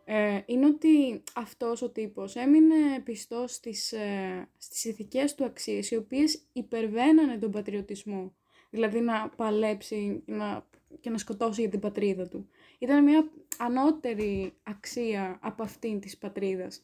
ε, 0.08 0.40
είναι 0.46 0.66
ότι 0.66 1.22
αυτός 1.34 1.82
ο 1.82 1.90
τύπος 1.90 2.36
έμεινε 2.36 3.00
πιστός 3.04 3.52
στις, 3.54 3.92
ε, 3.92 4.48
στις 4.58 4.84
ηθικές 4.84 5.34
του 5.34 5.44
αξίες, 5.44 5.90
οι 5.90 5.96
οποίες 5.96 6.42
υπερβαίνανε 6.52 7.38
τον 7.38 7.50
πατριωτισμό. 7.50 8.34
Δηλαδή 8.70 9.00
να 9.00 9.28
παλέψει 9.36 10.22
να, 10.26 10.66
και 11.00 11.10
να 11.10 11.18
σκοτώσει 11.18 11.60
για 11.60 11.70
την 11.70 11.80
πατρίδα 11.80 12.28
του. 12.28 12.48
Ήταν 12.78 13.04
μια 13.04 13.30
ανώτερη 13.58 14.52
αξία 14.62 15.38
από 15.42 15.62
αυτήν 15.62 16.00
της 16.00 16.16
πατρίδας. 16.18 16.82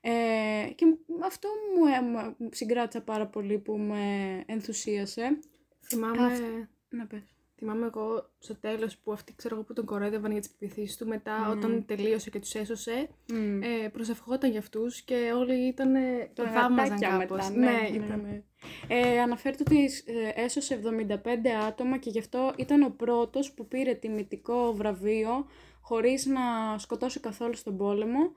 Ε, 0.00 0.70
και 0.74 0.86
αυτό 1.24 1.48
μου, 1.76 1.84
ε, 1.86 2.00
μου 2.38 2.48
συγκράτησα 2.52 3.02
πάρα 3.02 3.26
πολύ 3.26 3.58
που 3.58 3.78
με 3.78 4.02
ενθουσίασε. 4.46 5.38
Θυμάμαι, 5.80 6.26
Αυ- 6.26 6.68
Να 6.88 7.06
πες. 7.06 7.22
Θυμάμαι 7.60 7.86
εγώ 7.86 8.30
στο 8.38 8.56
τέλος 8.56 8.96
που 8.96 9.12
αυτοί 9.12 9.34
ξέρω 9.36 9.54
εγώ 9.54 9.64
που 9.64 9.72
τον 9.72 9.84
κορόιδευαν 9.84 10.30
για 10.32 10.40
τις 10.40 10.50
πεπιθήσει 10.50 10.98
του. 10.98 11.06
Μετά, 11.06 11.38
Μμμ. 11.38 11.50
όταν 11.50 11.84
τελείωσε 11.86 12.30
και 12.30 12.38
τους 12.38 12.54
έσωσε, 12.54 13.08
Μμ. 13.32 13.62
ε, 13.62 13.88
προσευχόταν 13.92 14.50
για 14.50 14.58
αυτούς 14.58 15.00
και 15.02 15.32
όλοι 15.36 15.66
ήταν. 15.68 15.92
Το 16.34 16.42
Τα 16.42 16.50
θαύμαζαν 16.50 16.98
γατάκια 16.98 17.08
κάπως. 17.26 17.50
μετά, 17.50 17.58
ναι, 17.58 17.88
ναι, 17.88 18.04
ήταν. 18.04 18.20
ναι. 18.20 18.42
Ε, 18.88 19.20
αναφέρεται 19.20 19.62
ότι 19.66 19.84
ε, 20.34 20.42
έσωσε 20.44 20.80
75 20.84 21.16
άτομα 21.68 21.96
και 21.98 22.10
γι' 22.10 22.18
αυτό 22.18 22.52
ήταν 22.56 22.82
ο 22.82 22.94
πρώτος 22.96 23.52
που 23.52 23.68
πήρε 23.68 23.94
τιμητικό 23.94 24.72
βραβείο 24.74 25.46
χωρίς 25.80 26.26
να 26.26 26.40
σκοτώσει 26.78 27.20
καθόλου 27.20 27.54
στον 27.56 27.76
πόλεμο. 27.76 28.32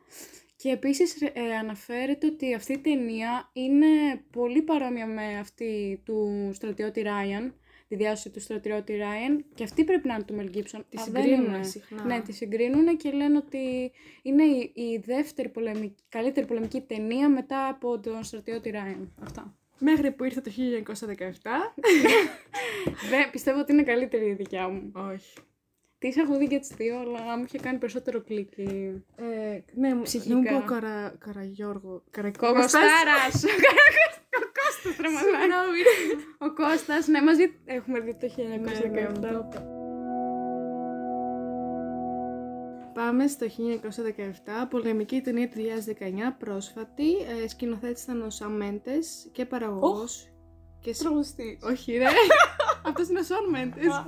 Και 0.56 0.70
επίσης 0.70 1.22
ε, 1.22 1.56
αναφέρεται 1.60 2.28
ότι 2.28 2.54
αυτή 2.54 2.74
η 2.74 2.80
ταινία 2.80 3.50
είναι 3.54 3.88
πολύ 4.32 4.62
παρόμοια 4.62 5.06
με 5.08 5.38
αυτή 5.40 6.02
του 6.06 6.50
στρατιώτη 6.54 7.02
Ράιαν, 7.02 7.54
τη 7.96 8.00
διάσωση 8.04 8.30
του 8.30 8.40
στρατιώτη 8.42 8.96
Ράιαν 8.96 9.46
και 9.56 9.64
αυτή 9.64 9.84
πρέπει 9.84 10.08
να 10.08 10.14
είναι 10.14 10.24
του 10.24 10.36
Μελ 10.36 10.50
Γκίψον. 10.50 10.86
Τη 10.90 10.98
Α, 10.98 11.04
δεν 11.12 11.22
συγκρίνουν 11.22 11.54
είναι. 11.54 11.64
συχνά. 11.64 12.04
Ναι, 12.06 12.22
τη 12.22 12.32
συγκρίνουν 12.34 12.98
και 12.98 13.12
λένε 13.12 13.38
ότι 13.38 13.92
είναι 14.22 14.44
η, 14.44 14.72
η 14.76 14.98
δεύτερη 15.06 15.50
πολεμική, 15.50 16.04
καλύτερη 16.10 16.46
πολεμική 16.46 16.82
ταινία 16.82 17.30
μετά 17.30 17.68
από 17.68 18.00
τον 18.00 18.24
στρατιώτη 18.24 18.70
Ράιαν. 18.70 19.14
Αυτά. 19.24 19.56
Μέχρι 19.80 20.12
που 20.12 20.24
ήρθε 20.24 20.42
το 20.42 20.52
1917. 20.56 21.04
Δεν, 23.10 23.30
πιστεύω 23.32 23.60
ότι 23.60 23.72
είναι 23.74 23.84
καλύτερη 23.84 24.26
η 24.26 24.34
δικιά 24.34 24.68
μου. 24.70 24.92
Όχι. 24.96 25.34
Τι 26.00 26.08
έχω 26.08 26.38
δει 26.38 26.48
και 26.48 26.60
τις 26.60 26.70
δύο, 26.70 27.00
αλλά 27.00 27.38
μου 27.38 27.44
είχε 27.48 27.58
κάνει 27.58 27.78
περισσότερο 27.78 28.22
κλικ. 28.22 28.58
η- 28.58 29.04
Ε, 29.16 29.60
ναι, 29.74 29.94
μου 29.96 30.02
Ψυχικά. 30.02 30.36
Μην 30.36 30.44
πω 30.44 30.60
καρα, 30.66 31.16
Καραγιώργο. 31.20 32.04
Καρακώστας. 32.12 32.74
Συγγνώμη. 34.84 35.82
Ο 36.40 36.54
Κώστας, 36.54 37.08
ναι, 37.08 37.22
μαζί 37.22 37.44
έχουμε 37.66 38.00
δει 38.00 38.16
το 38.16 38.28
Ναι, 38.48 38.56
ναι, 38.56 38.72
1917. 39.14 39.20
το- 39.22 39.72
Πάμε 42.94 43.28
στο 43.28 43.46
1917, 43.46 44.68
πολεμική 44.70 45.22
ταινία 45.22 45.50
του 45.50 45.56
2019, 45.56 46.36
πρόσφατη. 46.40 47.12
Ε, 47.44 47.48
σκηνοθέτης 47.48 48.04
ήταν 48.04 48.22
ο 48.22 48.30
Σαμ 48.30 48.54
Μέντες 48.56 49.30
και 49.32 49.46
παραγωγός. 49.46 50.28
Και... 50.80 50.94
σ- 50.94 51.02
Τραγουδιστής. 51.02 51.58
Όχι 51.64 51.98
ρε, 51.98 52.06
αυτός 52.86 53.08
είναι 53.10 53.20
ο 53.20 53.24
Σον 53.24 53.50
Μέντες. 53.52 54.06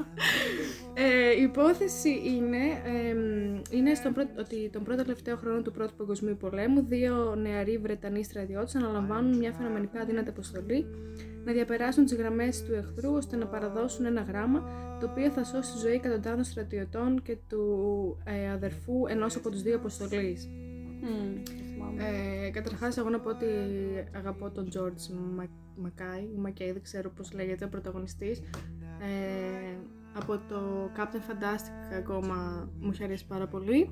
Ε, 0.94 1.40
η 1.40 1.42
υπόθεση 1.42 2.22
είναι, 2.26 2.64
εμ, 2.86 3.62
είναι 3.70 3.94
στον 3.94 4.14
πρώτο, 4.14 4.30
ότι 4.40 4.70
τον 4.74 4.84
πρώτο 4.84 5.02
τελευταίο 5.04 5.36
χρόνο 5.36 5.62
του 5.62 5.72
Πρώτου 5.72 5.96
Παγκοσμίου 5.96 6.38
Πολέμου 6.40 6.86
δύο 6.88 7.36
νεαροί 7.36 7.78
Βρετανοί 7.78 8.24
στρατιώτες 8.24 8.76
αναλαμβάνουν 8.76 9.38
μια 9.38 9.52
φαινομενικά 9.52 10.00
αδύνατη 10.00 10.30
αποστολή 10.30 10.86
να 11.46 11.54
διαπεράσουν 11.54 12.06
τις 12.06 12.16
γραμμές 12.16 12.64
του 12.64 12.74
εχθρού 12.74 13.14
ώστε 13.14 13.36
να 13.36 13.46
παραδώσουν 13.48 14.06
ένα 14.06 14.22
γράμμα 14.22 14.70
το 15.00 15.08
οποίο 15.12 15.30
θα 15.30 15.44
σώσει 15.44 15.74
τη 15.74 15.78
ζωή 15.78 15.94
εκατοντάδων 15.94 16.44
στρατιωτών 16.44 17.22
και 17.22 17.38
του 17.50 17.64
ε, 18.26 18.52
αδερφού 18.52 19.06
ενός 19.08 19.36
από 19.36 19.50
τους 19.50 19.62
δύο 19.62 19.76
αποστολής. 19.76 20.50
Μμμ, 21.06 21.44
το 21.44 21.52
θυμάμαι. 21.74 22.04
Ε, 22.46 22.50
καταρχάς 22.50 22.98
εγώ 22.98 23.10
να 23.10 23.20
πω 23.20 23.30
ότι 23.30 23.46
αγαπώ 24.16 24.50
τον 24.50 24.68
George 24.74 25.14
Μα- 25.36 25.48
Μακάι, 25.76 26.28
Μακέι, 26.38 26.72
δεν 26.72 26.82
ξέρω 26.82 27.10
πώς 27.10 27.32
λέγεται, 27.34 27.66
ο 27.66 27.70
πρωταγωνιστής. 27.70 28.40
Ε, 29.00 29.78
από 30.18 30.34
το 30.50 30.90
Captain 30.98 31.32
Fantastic 31.32 31.96
ακόμα 31.98 32.70
μου 32.80 32.90
έχει 32.94 33.04
αρέσει 33.04 33.28
πάρα 33.28 33.48
πολύ. 33.48 33.90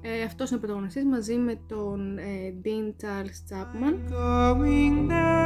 Ε, 0.00 0.22
αυτός 0.22 0.48
είναι 0.48 0.56
ο 0.58 0.60
πρωταγωνιστής 0.60 1.04
μαζί 1.04 1.36
με 1.36 1.60
τον 1.68 2.18
ε, 2.18 2.22
Dean 2.64 2.92
Charles 3.04 3.38
Chapman. 3.50 3.94
Going 4.12 5.08
there 5.10 5.44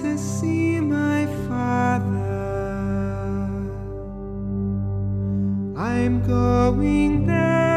to 0.00 0.10
see 0.34 0.80
my 0.80 1.20
father. 1.48 2.28
I'm 5.76 6.14
going 6.36 7.14
there 7.26 7.69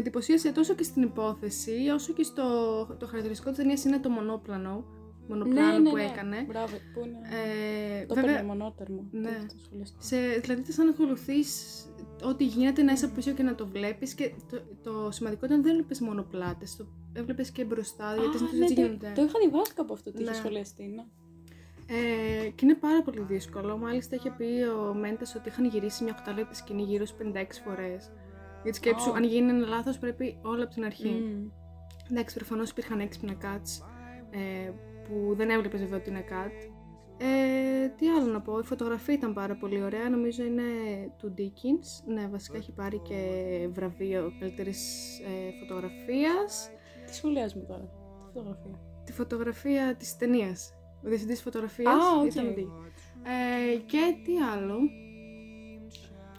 εντυπωσίασε 0.00 0.52
τόσο 0.52 0.74
και 0.74 0.82
στην 0.82 1.02
υπόθεση, 1.02 1.72
όσο 1.94 2.12
και 2.12 2.22
στο 2.22 2.42
το 2.98 3.06
χαρακτηριστικό 3.06 3.50
της 3.50 3.58
ταινίας 3.58 3.84
είναι 3.84 3.98
το 3.98 4.08
μονόπλανο, 4.10 4.84
μονοπλάνο 5.28 5.90
που 5.90 5.96
έκανε. 5.96 6.44
Μπράβο, 6.48 6.76
που 6.94 7.00
είναι. 7.06 7.18
Ε, 8.02 8.06
το 8.06 8.14
βέβαια, 8.14 8.32
παίρνει 8.34 8.46
μονότερμο. 8.48 9.04
ναι. 9.10 9.28
Τι 9.28 9.34
αυτό 9.44 9.58
σχολιαστή. 9.64 10.04
σε, 10.04 10.16
δηλαδή 10.16 10.60
ήταν 10.60 10.72
σαν 10.72 10.84
να 10.84 10.90
ακολουθείς 10.90 11.50
ό,τι 12.24 12.44
γίνεται 12.44 12.82
να 12.82 12.92
είσαι 12.92 13.04
από 13.04 13.14
πίσω 13.14 13.30
και 13.32 13.42
να 13.42 13.54
το 13.54 13.66
βλέπεις. 13.66 14.14
Και 14.14 14.32
το, 14.50 14.62
το 14.82 15.10
σημαντικό 15.10 15.46
ήταν 15.46 15.62
δεν 15.62 15.70
έβλεπες 15.72 16.00
μόνο 16.00 16.22
πλάτες, 16.22 16.76
το 16.76 16.86
έβλεπες 17.12 17.50
και 17.50 17.64
μπροστά. 17.64 18.14
γιατί 18.14 18.28
Α, 18.36 18.38
συνήθως 18.38 18.58
ναι, 18.58 18.64
έτσι 18.64 18.74
το, 18.74 18.80
γίνονται. 18.80 19.12
το 19.14 19.22
είχα 19.22 19.38
διαβάσει 19.40 19.72
κάπου 19.74 19.92
αυτό 19.92 20.10
ότι 20.10 20.22
είχε 20.22 20.30
Ναι. 20.30 20.36
σχολιαστεί. 20.36 20.84
Ναι. 20.86 21.04
Ε, 21.92 22.48
και 22.48 22.64
είναι 22.64 22.74
πάρα 22.74 23.02
πολύ 23.02 23.20
δύσκολο. 23.20 23.76
Μάλιστα 23.78 24.16
είχε 24.16 24.30
πει 24.30 24.44
ο 24.88 24.94
Μέντες 24.94 25.34
ότι 25.34 25.48
είχαν 25.48 25.64
γυρίσει 25.64 26.04
μια 26.04 26.24
8 26.28 26.32
λεπτή 26.36 26.56
σκηνή 26.56 26.82
γύρω 26.82 27.04
στις 27.04 27.26
56 27.34 27.60
φορές. 27.64 28.10
Γιατί 28.62 28.76
σκέψου, 28.78 29.10
Ω. 29.10 29.14
αν 29.14 29.24
γίνει 29.24 29.50
ένα 29.50 29.66
λάθος, 29.66 29.98
πρέπει 29.98 30.38
όλα 30.42 30.62
από 30.62 30.74
την 30.74 30.84
αρχή. 30.84 31.08
Μμμ. 31.08 31.46
Εντάξει, 32.10 32.34
προφανώς 32.34 32.70
υπήρχαν 32.70 33.00
έξυπνα 33.00 33.34
cuts 33.42 33.84
ε, 34.30 34.70
που 35.08 35.34
δεν 35.34 35.50
έβλεπες 35.50 35.80
βέβαια 35.80 35.98
ότι 35.98 36.10
είναι 36.10 36.24
cut. 36.28 36.70
Ε, 37.22 37.88
τι 37.88 38.08
άλλο 38.08 38.32
να 38.32 38.40
πω, 38.40 38.58
η 38.58 38.62
φωτογραφία 38.64 39.14
ήταν 39.14 39.32
πάρα 39.32 39.56
πολύ 39.56 39.82
ωραία. 39.82 40.08
Νομίζω 40.10 40.44
είναι 40.44 40.62
του 41.18 41.34
Dickens. 41.38 42.12
Ναι, 42.14 42.28
βασικά 42.28 42.56
έχει 42.58 42.72
πάρει 42.72 42.98
και 42.98 43.18
βραβείο 43.72 44.32
καλύτερης 44.38 44.80
ε, 45.18 45.50
φωτογραφίας. 45.60 46.70
Τι 47.06 47.14
σχολιάζουμε 47.14 47.64
τώρα, 47.64 47.80
τη 47.82 48.32
φωτογραφία; 48.32 48.80
Τη 49.04 49.12
φωτογραφία 49.12 49.96
της 49.98 50.16
ταινίας. 50.16 50.74
Ο 51.04 51.08
διευθυντής 51.08 51.42
φωτογραφίας 51.42 51.94
Α, 51.94 52.18
οκ. 52.20 52.24
ήταν 52.24 52.46
ο 52.46 52.50
Deakins. 52.56 53.26
Ε, 53.72 53.76
και 53.76 54.16
τι 54.24 54.32
άλλο. 54.54 54.78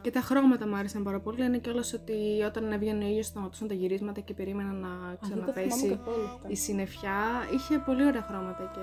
Και 0.01 0.11
τα 0.11 0.21
χρώματα 0.21 0.67
μου 0.67 0.75
άρεσαν 0.75 1.03
πάρα 1.03 1.19
πολύ. 1.19 1.37
Λένε 1.37 1.57
κιόλας 1.57 1.93
ότι 1.93 2.13
όταν 2.47 2.71
έβγαινε 2.71 3.03
ο 3.03 3.07
ήλιος 3.07 3.25
σταματούσαν 3.25 3.67
τα 3.67 3.73
γυρίσματα 3.73 4.21
και 4.21 4.33
περίμεναν 4.33 4.75
να 4.75 4.87
Α, 4.87 4.91
δεν 4.91 5.17
τα 5.19 5.27
θυμάμαι 5.27 5.45
ξαναπέσει 5.51 5.87
καθόλου 5.89 6.25
αυτά. 6.25 6.49
η 6.49 6.55
συννεφιά. 6.55 7.17
Είχε 7.53 7.77
πολύ 7.85 8.05
ωραία 8.05 8.21
χρώματα 8.21 8.71
και. 8.73 8.79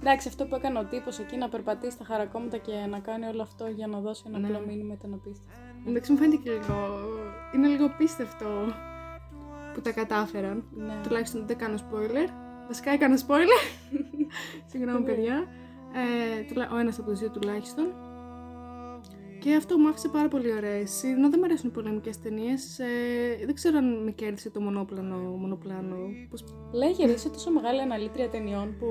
Εντάξει, 0.00 0.28
αυτό 0.28 0.46
που 0.46 0.54
έκανε 0.54 0.78
ο 0.78 0.84
τύπος 0.84 1.18
εκεί 1.18 1.36
να 1.36 1.48
περπατήσει 1.48 1.92
στα 1.92 2.04
χαρακόμματα 2.04 2.56
και 2.56 2.72
να 2.90 2.98
κάνει 2.98 3.26
όλο 3.26 3.42
αυτό 3.42 3.66
για 3.66 3.86
να 3.86 3.98
δώσει 4.00 4.22
ένα 4.26 4.38
Ναι. 4.38 4.46
απλό 4.46 4.66
μήνυμα 4.66 4.94
ήταν 4.94 5.12
απίστευτο. 5.14 5.58
Εντάξει, 5.88 6.12
μου 6.12 6.18
φαίνεται 6.18 6.36
και 6.42 6.50
λίγο. 6.50 6.98
Είναι 7.54 7.66
λίγο 7.66 7.88
πίστευτο 7.98 8.46
που 9.74 9.80
τα 9.80 9.92
κατάφεραν. 9.92 10.64
Ναι. 10.70 10.94
Τουλάχιστον 11.02 11.46
δεν 11.46 11.56
κάνω 11.58 11.76
spoiler. 11.76 12.28
Βασικά 12.66 12.90
έκανα 12.90 13.16
spoiler. 13.26 13.60
Συγγνώμη, 14.70 14.98
Ναι. 15.00 15.04
παιδιά. 15.04 15.46
Ε, 15.92 16.42
τουλά- 16.48 16.72
ο 16.72 16.76
ένας 16.76 16.98
από 16.98 17.10
τους 17.10 17.18
δύο 17.18 17.30
τουλάχιστον. 17.30 17.86
Και 19.38 19.54
αυτό 19.54 19.78
μου 19.78 19.88
άφησε 19.88 20.08
πάρα 20.08 20.28
πολύ 20.28 20.52
ωραία 20.52 20.70
αίσθηση. 20.70 21.08
Ενώ 21.08 21.28
δεν 21.30 21.38
μου 21.38 21.44
αρέσουν 21.44 21.68
οι 21.68 21.72
πολεμικές 21.72 22.20
ταινίες, 22.20 22.78
ε, 22.78 22.86
δεν 23.44 23.54
ξέρω 23.54 23.76
αν 23.78 24.02
με 24.04 24.10
κέρδισε 24.10 24.50
το 24.50 24.60
μονόπλανο. 24.60 25.16
μονοπλάνο 25.16 25.96
πώς... 26.30 26.44
Λέγε, 26.72 27.06
ρε, 27.06 27.12
είσαι 27.12 27.28
τόσο 27.28 27.50
μεγάλη 27.50 27.80
αναλύτρια 27.80 28.28
ταινιών 28.28 28.76
που 28.78 28.86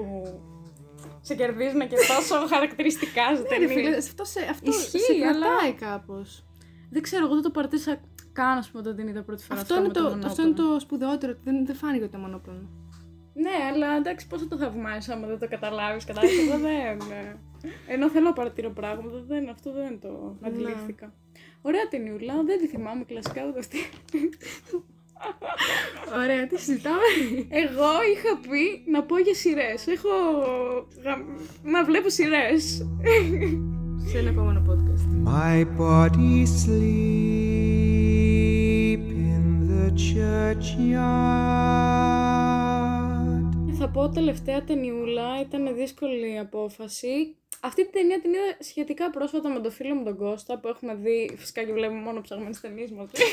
σε 1.21 1.36
κερδίζουν 1.36 1.79
και 1.79 1.95
τόσο 2.15 2.36
χαρακτηριστικά 2.53 3.36
σε 3.36 3.41
Ναι, 3.41 3.57
ρε 3.57 3.67
φίλε, 3.67 3.81
ταινίες. 3.83 4.07
αυτό 4.07 4.23
σε, 4.25 4.39
αυτό 4.49 4.69
Ισχύει, 4.69 4.99
σε 4.99 5.13
αλλά- 5.13 5.47
κρατάει 5.47 5.73
κάπως. 5.73 6.45
Δεν 6.89 7.01
ξέρω, 7.01 7.25
εγώ 7.25 7.33
δεν 7.33 7.43
το 7.43 7.49
παρατήρησα 7.49 7.99
καν, 8.33 8.57
ας 8.57 8.69
πούμε, 8.69 8.81
όταν 8.83 8.95
την 8.95 9.07
είδα 9.07 9.23
πρώτη 9.23 9.43
φορά. 9.43 9.60
Αυτό, 9.60 9.75
είναι 9.75 9.88
με 9.88 9.93
το, 9.93 9.99
μονόπλανο. 10.01 10.27
αυτό 10.31 10.41
είναι 10.43 10.53
το 10.53 10.79
σπουδαιότερο, 10.79 11.31
ότι 11.31 11.41
δεν, 11.43 11.65
δεν 11.65 11.75
φάνηκε 11.75 12.07
το 12.07 12.17
μονόπλανο. 12.17 12.69
Ναι, 13.43 13.56
αλλά 13.73 13.88
εντάξει, 13.97 14.28
πώς 14.28 14.39
θα 14.41 14.47
το 14.47 14.58
θαυμάσεις 14.58 15.10
άμα 15.13 15.28
δεν 15.28 15.39
το 15.39 15.47
καταλάβεις, 15.47 16.04
κατάλαβες, 16.06 16.38
εγώ 16.47 16.58
δεν... 16.60 16.97
ναι. 17.10 17.36
Ενώ 17.88 18.10
θέλω 18.10 18.26
να 18.26 18.34
παρατηρώ 18.34 18.69
πράγματα, 18.69 19.23
δεν, 19.28 19.50
αυτό 19.50 19.71
δεν 19.73 20.00
το 20.00 20.36
Ναι. 20.41 20.47
αντιλήφθηκα. 20.47 21.13
Ωραία 21.62 21.88
ταινιούλα, 21.89 22.34
δεν 22.45 22.58
τη 22.60 22.67
θυμάμαι 22.67 23.04
κλασικά 23.04 23.41
ούτε 23.47 23.60
αυτή. 23.60 23.78
Ωραία, 26.23 26.47
τι 26.47 26.60
συζητάμε. 26.60 26.97
Εγώ 27.50 27.89
είχα 28.13 28.38
πει 28.50 28.91
να 28.91 29.04
πω 29.04 29.17
για 29.17 29.34
σειρές. 29.34 29.88
Έχω. 29.88 30.10
γα- 31.04 31.26
να 31.63 31.84
βλέπω 31.84 32.10
σειρές. 32.10 32.88
σε 34.12 34.17
ένα 34.17 34.30
επόμενο 34.30 34.62
podcast. 34.69 35.06
My 35.30 35.65
body 35.80 36.45
sleep 36.62 37.84
in 39.32 39.43
the 39.69 39.86
churchyard. 40.08 41.87
Θα 43.88 43.93
πω 43.93 44.10
τελευταία 44.10 44.63
ταινιούλα, 44.63 45.41
ήταν 45.41 45.76
δύσκολη 45.76 46.34
η 46.34 46.39
απόφαση. 46.39 47.36
Αυτή 47.62 47.84
την 47.84 47.91
ταινία 47.91 48.21
την 48.21 48.34
είδα 48.34 48.58
σχετικά 48.60 49.10
πρόσφατα 49.10 49.50
με 49.50 49.60
τον 49.60 49.71
φίλο 49.71 49.95
μου 49.95 50.04
τον 50.04 50.17
Κώστα 50.17 50.60
που 50.60 50.67
έχουμε 50.67 50.95
δει 50.95 51.36
φυσικά 51.38 51.63
και 51.63 51.73
βλέπουμε 51.73 52.00
μόνο 52.00 52.21
ψαγμένες 52.21 52.60
ταινίες 52.60 52.91
μαζί. 52.91 53.12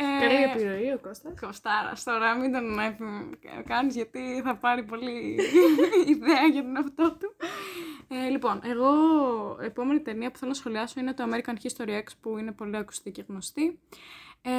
Ε, 0.00 0.26
Καλή 0.26 0.42
επιρροή 0.42 0.92
ο 0.92 0.98
Κώστας. 1.02 1.32
Κωστάρας 1.40 2.04
τώρα, 2.04 2.34
μην 2.34 2.52
τον 2.52 2.78
επι- 2.78 3.66
κάνεις 3.66 3.94
γιατί 3.94 4.40
θα 4.44 4.56
πάρει 4.56 4.82
πολύ 4.82 5.38
ιδέα 6.14 6.46
για 6.52 6.62
τον 6.62 6.76
εαυτό 6.76 7.16
του. 7.20 7.36
Ε, 8.08 8.28
λοιπόν, 8.28 8.60
εγώ 8.64 8.90
επόμενη 9.60 10.00
ταινία 10.00 10.30
που 10.30 10.38
θέλω 10.38 10.50
να 10.50 10.56
σχολιάσω 10.56 11.00
είναι 11.00 11.14
το 11.14 11.24
American 11.30 11.54
History 11.66 11.90
X 11.90 12.04
που 12.20 12.38
είναι 12.38 12.52
πολύ 12.52 12.76
ακουστή 12.76 13.10
και 13.10 13.24
γνωστή. 13.28 13.80
Ε, 14.42 14.50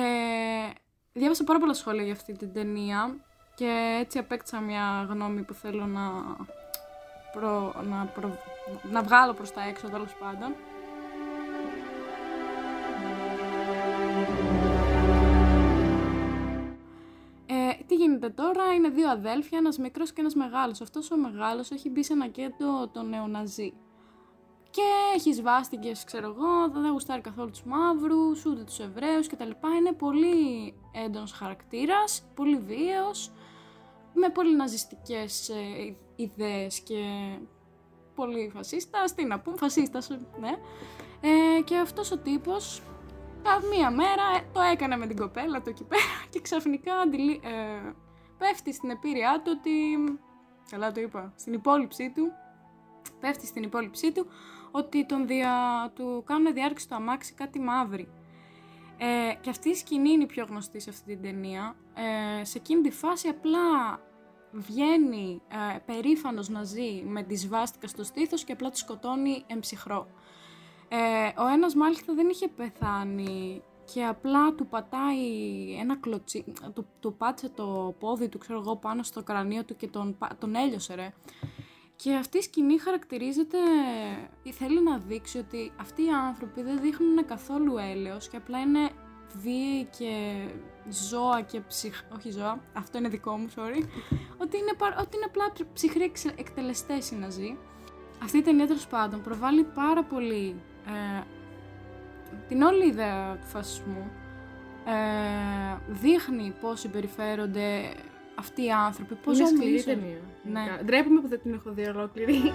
διάβασα 1.14 1.44
πάρα 1.44 1.60
πολλά 1.60 1.74
σχόλια 1.74 2.04
για 2.04 2.14
αυτή 2.14 2.34
την 2.34 2.54
ταινία 2.54 3.29
και 3.60 3.98
έτσι 4.00 4.18
απέκτησα 4.18 4.60
μια 4.60 5.08
γνώμη 5.10 5.42
που 5.42 5.54
θέλω 5.54 5.86
να, 5.86 6.02
προ, 7.32 7.74
να, 7.90 8.06
προ, 8.06 8.38
να 8.92 9.02
βγάλω 9.02 9.34
προς 9.34 9.52
τα 9.52 9.62
έξω 9.68 9.88
τέλος 9.88 10.16
πάντων. 10.16 10.56
Ε, 17.46 17.84
τι 17.88 17.96
γίνεται 17.96 18.30
τώρα, 18.30 18.74
είναι 18.74 18.90
δύο 18.90 19.10
αδέλφια, 19.10 19.58
ένας 19.58 19.78
μικρός 19.78 20.14
και 20.14 20.22
ένας 20.22 20.36
μεγάλος. 20.36 20.82
Αυτός 20.82 21.12
ο 21.12 21.18
μεγάλος 21.18 21.72
έχει 21.72 21.90
μπει 21.90 22.04
σε 22.04 22.14
ένα 22.14 22.28
κέντρο 22.28 22.88
το 22.88 23.02
νεοναζί. 23.02 23.74
Και 24.72 25.16
έχει 25.16 25.34
σβάστηκες, 25.34 26.04
ξέρω 26.04 26.26
εγώ, 26.26 26.82
δεν 26.82 26.92
γουστάρει 26.92 27.22
καθόλου 27.22 27.50
τους 27.50 27.64
μαύρους, 27.64 28.46
ούτε 28.46 28.64
τους 28.64 28.80
Εβραίους 28.80 29.28
κτλ. 29.28 29.50
Είναι 29.78 29.92
πολύ 29.98 30.74
έντονος 31.06 31.32
χαρακτήρας, 31.32 32.24
πολύ 32.36 32.58
βίαιος, 32.58 33.32
με 34.20 34.30
πολύ 34.30 34.56
ναζιστικές 34.56 35.50
ε, 35.50 35.96
ιδέες 36.16 36.80
και 36.80 37.04
πολύ 38.16 38.52
φασίστας, 38.54 39.14
τι 39.14 39.26
να 39.26 39.40
πούμε, 39.40 39.58
φασίστας, 39.58 40.10
ναι. 40.40 40.58
Ε, 41.22 41.62
και 41.62 41.78
αυτός 41.78 42.12
ο 42.12 42.18
τύπος 42.18 42.82
κα- 43.44 43.68
μία 43.76 43.92
μέρα 43.92 44.24
ε, 44.38 44.50
το 44.54 44.62
έκανε 44.62 44.98
με 44.98 45.08
την 45.08 45.18
κοπέλα 45.18 45.62
του 45.62 45.70
εκεί 45.70 45.84
πέρα 45.84 46.02
και 46.30 46.42
ξαφνικά 46.42 46.96
αντιλή, 46.96 47.40
ε, 47.44 47.92
πέφτει 48.38 48.74
στην 48.74 48.90
επίρρειά 48.90 49.42
του 49.44 49.56
ότι, 49.60 49.72
καλά 50.70 50.92
το 50.92 51.02
είπα, 51.02 51.34
στην 51.36 51.54
υπόλοιψή 51.54 52.12
του, 52.16 52.32
πέφτει 53.20 53.46
στην 53.46 53.64
υπόλοιψή 53.64 54.12
του 54.12 54.28
ότι 54.72 55.06
τον 55.06 55.28
δια, 55.28 55.54
του 55.96 56.24
κάνουν 56.26 56.54
διάρκεια 56.54 56.80
στο 56.80 56.96
αμάξι 56.96 57.34
κάτι 57.34 57.60
μαύρη. 57.60 58.10
Ε, 58.98 59.34
και 59.42 59.50
αυτή 59.50 59.70
η 59.70 59.74
σκηνή 59.74 60.10
είναι 60.10 60.24
η 60.24 60.26
πιο 60.26 60.46
γνωστή 60.50 60.80
σε 60.80 60.90
αυτή 60.90 61.14
την 61.14 61.22
ταινία. 61.22 61.76
Ε, 62.40 62.44
σε 62.44 62.58
εκείνη 62.58 62.82
τη 62.82 62.92
φάση 62.92 63.28
απλά 63.28 63.60
βγαίνει 64.52 65.42
ε, 65.48 65.78
περήφανος 65.86 66.50
να 66.50 66.64
ζει 66.64 67.04
με 67.06 67.24
τη 67.24 67.36
σβάστηκα 67.36 67.88
στο 67.88 68.04
στήθος 68.04 68.44
και 68.44 68.52
απλά 68.52 68.70
του 68.70 68.78
σκοτώνει 68.78 69.44
εμψυχρό. 69.48 70.08
Ε, 70.88 71.42
ο 71.42 71.48
ένας 71.48 71.76
μάλιστα 71.76 72.14
δεν 72.14 72.30
είχε 72.30 72.48
πεθάνει 72.48 73.62
και 73.94 74.06
απλά 74.06 74.54
του 74.54 74.68
πατάει 74.68 75.28
ένα 75.80 75.98
κλωτσί, 75.98 76.54
του, 76.74 76.88
του 77.00 77.14
πάτησε 77.14 77.50
το 77.50 77.96
πόδι 78.00 78.30
του, 78.30 78.38
ξέρω 78.38 78.60
εγώ, 78.60 78.76
πάνω 78.76 79.04
στο 79.04 79.24
κρανίο 79.24 79.64
του 79.64 79.76
και 79.76 79.88
τον, 79.88 80.18
πα- 80.18 80.36
τον 80.40 80.56
έλειωσε 80.56 80.96
ρε. 80.96 81.14
Και 81.96 82.14
αυτή 82.14 82.38
η 82.38 82.42
σκηνή 82.42 82.78
χαρακτηρίζεται, 82.78 83.58
ή 84.44 84.52
θέλει 84.52 84.84
να 84.84 84.98
δείξει 84.98 85.38
ότι 85.38 85.72
αυτοί 85.80 86.06
οι 86.06 86.10
άνθρωποι 86.10 86.62
δεν 86.62 86.80
δείχνουν 86.80 87.26
καθόλου 87.26 87.78
έλεος 87.78 88.28
και 88.28 88.38
απλά 88.38 88.60
είναι 88.60 88.90
βίαιοι 89.36 89.88
και 89.98 90.46
ζώα 90.90 91.42
και 91.42 91.60
ψυχ... 91.68 92.02
όχι 92.16 92.32
ζώα, 92.32 92.60
αυτό 92.74 92.98
είναι 92.98 93.08
δικό 93.10 93.32
μου, 93.38 93.48
sorry, 93.56 93.84
ότι 94.38 94.58
είναι, 94.58 94.74
πα- 94.78 94.96
ότι 95.00 95.16
είναι 95.16 95.26
απλά 95.28 95.52
ψ- 95.54 95.74
ψυχροί 95.74 96.04
εξε- 96.04 96.40
εκτελεστές 96.40 97.12
οι 97.12 97.16
Ναζί. 97.16 97.58
Αυτή 98.24 98.38
η 98.38 98.42
ταινία 98.42 98.68
τέλος 98.68 98.88
πάντων 98.88 99.22
προβάλλει 99.22 99.64
πάρα 99.64 100.04
πολύ 100.04 100.56
ε, 100.88 101.22
την 102.48 102.62
όλη 102.62 102.88
ιδέα 102.88 103.38
του 103.42 103.48
φασισμού. 103.48 104.12
Ε, 104.86 105.78
δείχνει 105.88 106.54
πώς 106.62 106.80
συμπεριφέρονται 106.80 107.94
αυτοί 108.36 108.64
οι 108.66 108.72
άνθρωποι, 108.72 109.16
πώς 109.16 109.40
Είναι 109.40 109.48
σκληρή 109.48 109.66
νομίζουν. 109.66 109.94
ταινία. 109.94 110.18
Ναι. 110.44 110.60
γενικά. 110.60 110.84
Ντρέπομαι 110.84 111.22
που 111.22 111.28
δεν 111.28 111.42
την 111.42 111.54
έχω 111.54 111.70
δει 111.72 111.88
ολόκληρη. 111.88 112.54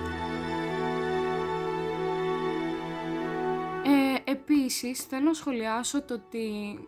Ε, 3.87 4.31
επίσης, 4.31 5.01
θέλω 5.05 5.25
να 5.25 5.33
σχολιάσω 5.33 6.03
το 6.03 6.15
ότι 6.15 6.79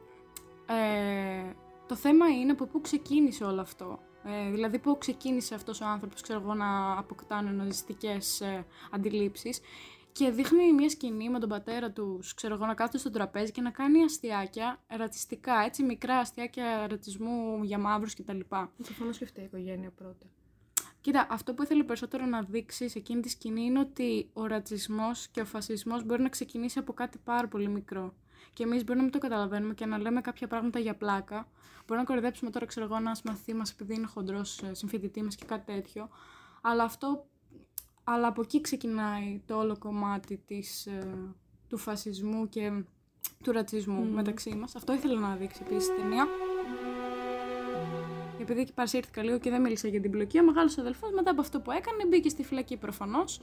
ε, 0.66 1.52
το 1.86 1.94
θέμα 1.94 2.28
είναι 2.28 2.52
από 2.52 2.66
πού 2.66 2.80
ξεκίνησε 2.80 3.44
όλο 3.44 3.60
αυτό. 3.60 3.98
Ε, 4.24 4.50
δηλαδή, 4.50 4.78
πού 4.78 4.98
ξεκίνησε 4.98 5.54
αυτός 5.54 5.80
ο 5.80 5.84
άνθρωπος, 5.84 6.20
ξέρω 6.22 6.40
εγώ, 6.40 6.54
να 6.54 6.98
αποκτάνε 6.98 7.50
ναζιστικές 7.50 8.40
ε, 8.40 8.66
αντιλήψεις 8.90 9.60
και 10.12 10.30
δείχνει 10.30 10.72
μια 10.72 10.88
σκηνή 10.88 11.30
με 11.30 11.38
τον 11.38 11.48
πατέρα 11.48 11.90
τους, 11.90 12.34
ξέρω 12.34 12.54
εγώ, 12.54 12.66
να 12.66 12.74
κάθεται 12.74 12.98
στο 12.98 13.10
τραπέζι 13.10 13.52
και 13.52 13.60
να 13.60 13.70
κάνει 13.70 14.02
αστιάκια 14.02 14.80
ρατσιστικά, 14.86 15.62
έτσι, 15.64 15.82
μικρά 15.82 16.16
αστιάκια 16.16 16.86
ρατσισμού 16.86 17.62
για 17.62 17.78
μαύρους 17.78 18.14
κτλ. 18.14 18.40
Προφανώ 18.82 19.10
και 19.10 19.26
φταίει 19.26 19.44
η 19.44 19.46
οικογένεια 19.46 19.90
πρώτα. 19.90 20.26
Κοίτα, 21.00 21.26
αυτό 21.30 21.54
που 21.54 21.62
ήθελε 21.62 21.82
περισσότερο 21.82 22.26
να 22.26 22.42
δείξει 22.42 22.88
σε 22.88 22.98
εκείνη 22.98 23.20
τη 23.20 23.28
σκηνή 23.28 23.62
είναι 23.62 23.78
ότι 23.78 24.30
ο 24.32 24.46
ρατσισμός 24.46 25.28
και 25.28 25.40
ο 25.40 25.44
φασισμός 25.44 26.04
μπορεί 26.04 26.22
να 26.22 26.28
ξεκινήσει 26.28 26.78
από 26.78 26.92
κάτι 26.92 27.18
πάρα 27.18 27.48
πολύ 27.48 27.68
μικρό. 27.68 28.14
Και 28.56 28.62
εμείς 28.62 28.84
μπορεί 28.84 28.96
να 28.96 29.02
μην 29.02 29.12
το 29.12 29.18
καταλαβαίνουμε 29.18 29.74
και 29.74 29.86
να 29.86 29.98
λέμε 29.98 30.20
κάποια 30.20 30.46
πράγματα 30.46 30.78
για 30.78 30.94
πλάκα. 30.94 31.48
Μπορεί 31.86 32.00
να 32.00 32.06
κορυδέψουμε 32.06 32.50
τώρα, 32.50 32.66
ξέρω 32.66 32.86
εγώ, 32.86 32.96
ένας 32.96 33.22
μαθητή 33.22 33.54
μας 33.54 33.70
επειδή 33.70 33.94
είναι 33.94 34.06
χοντρός 34.06 34.62
συμφοιτητή 34.72 35.22
μας 35.22 35.34
και 35.34 35.44
κάτι 35.44 35.72
τέτοιο. 35.72 36.08
Αλλά 36.60 36.84
αυτό 36.84 37.26
Αλλά 38.04 38.26
από 38.26 38.40
εκεί 38.42 38.60
ξεκινάει 38.60 39.42
το 39.46 39.56
όλο 39.56 39.78
κομμάτι 39.78 40.36
της, 40.46 40.86
ε, 40.86 41.34
του 41.68 41.78
φασισμού 41.78 42.48
και 42.48 42.72
του 43.42 43.52
ρατσισμού 43.52 44.04
μεταξύ 44.04 44.54
μας. 44.54 44.74
Αυτό 44.76 44.92
ήθελα 44.92 45.20
να 45.20 45.36
δείξει 45.36 45.62
επίσης 45.66 45.88
η 45.88 45.92
ταινία. 45.92 46.26
Επειδή 48.40 48.60
εκεί 48.60 48.72
παρασύρθηκα 48.72 49.22
λίγο 49.22 49.38
και 49.38 49.50
δεν 49.50 49.60
μίλησα 49.60 49.88
για 49.88 50.00
την 50.00 50.10
πλοκή, 50.10 50.38
ο 50.38 50.44
μεγάλος 50.44 50.78
αδελφός 50.78 51.10
μετά 51.12 51.30
από 51.30 51.40
αυτό 51.40 51.60
που 51.60 51.70
έκανε 51.70 52.06
μπήκε 52.06 52.28
στη 52.28 52.44
φυλακή 52.44 52.76
προφανώς. 52.76 53.40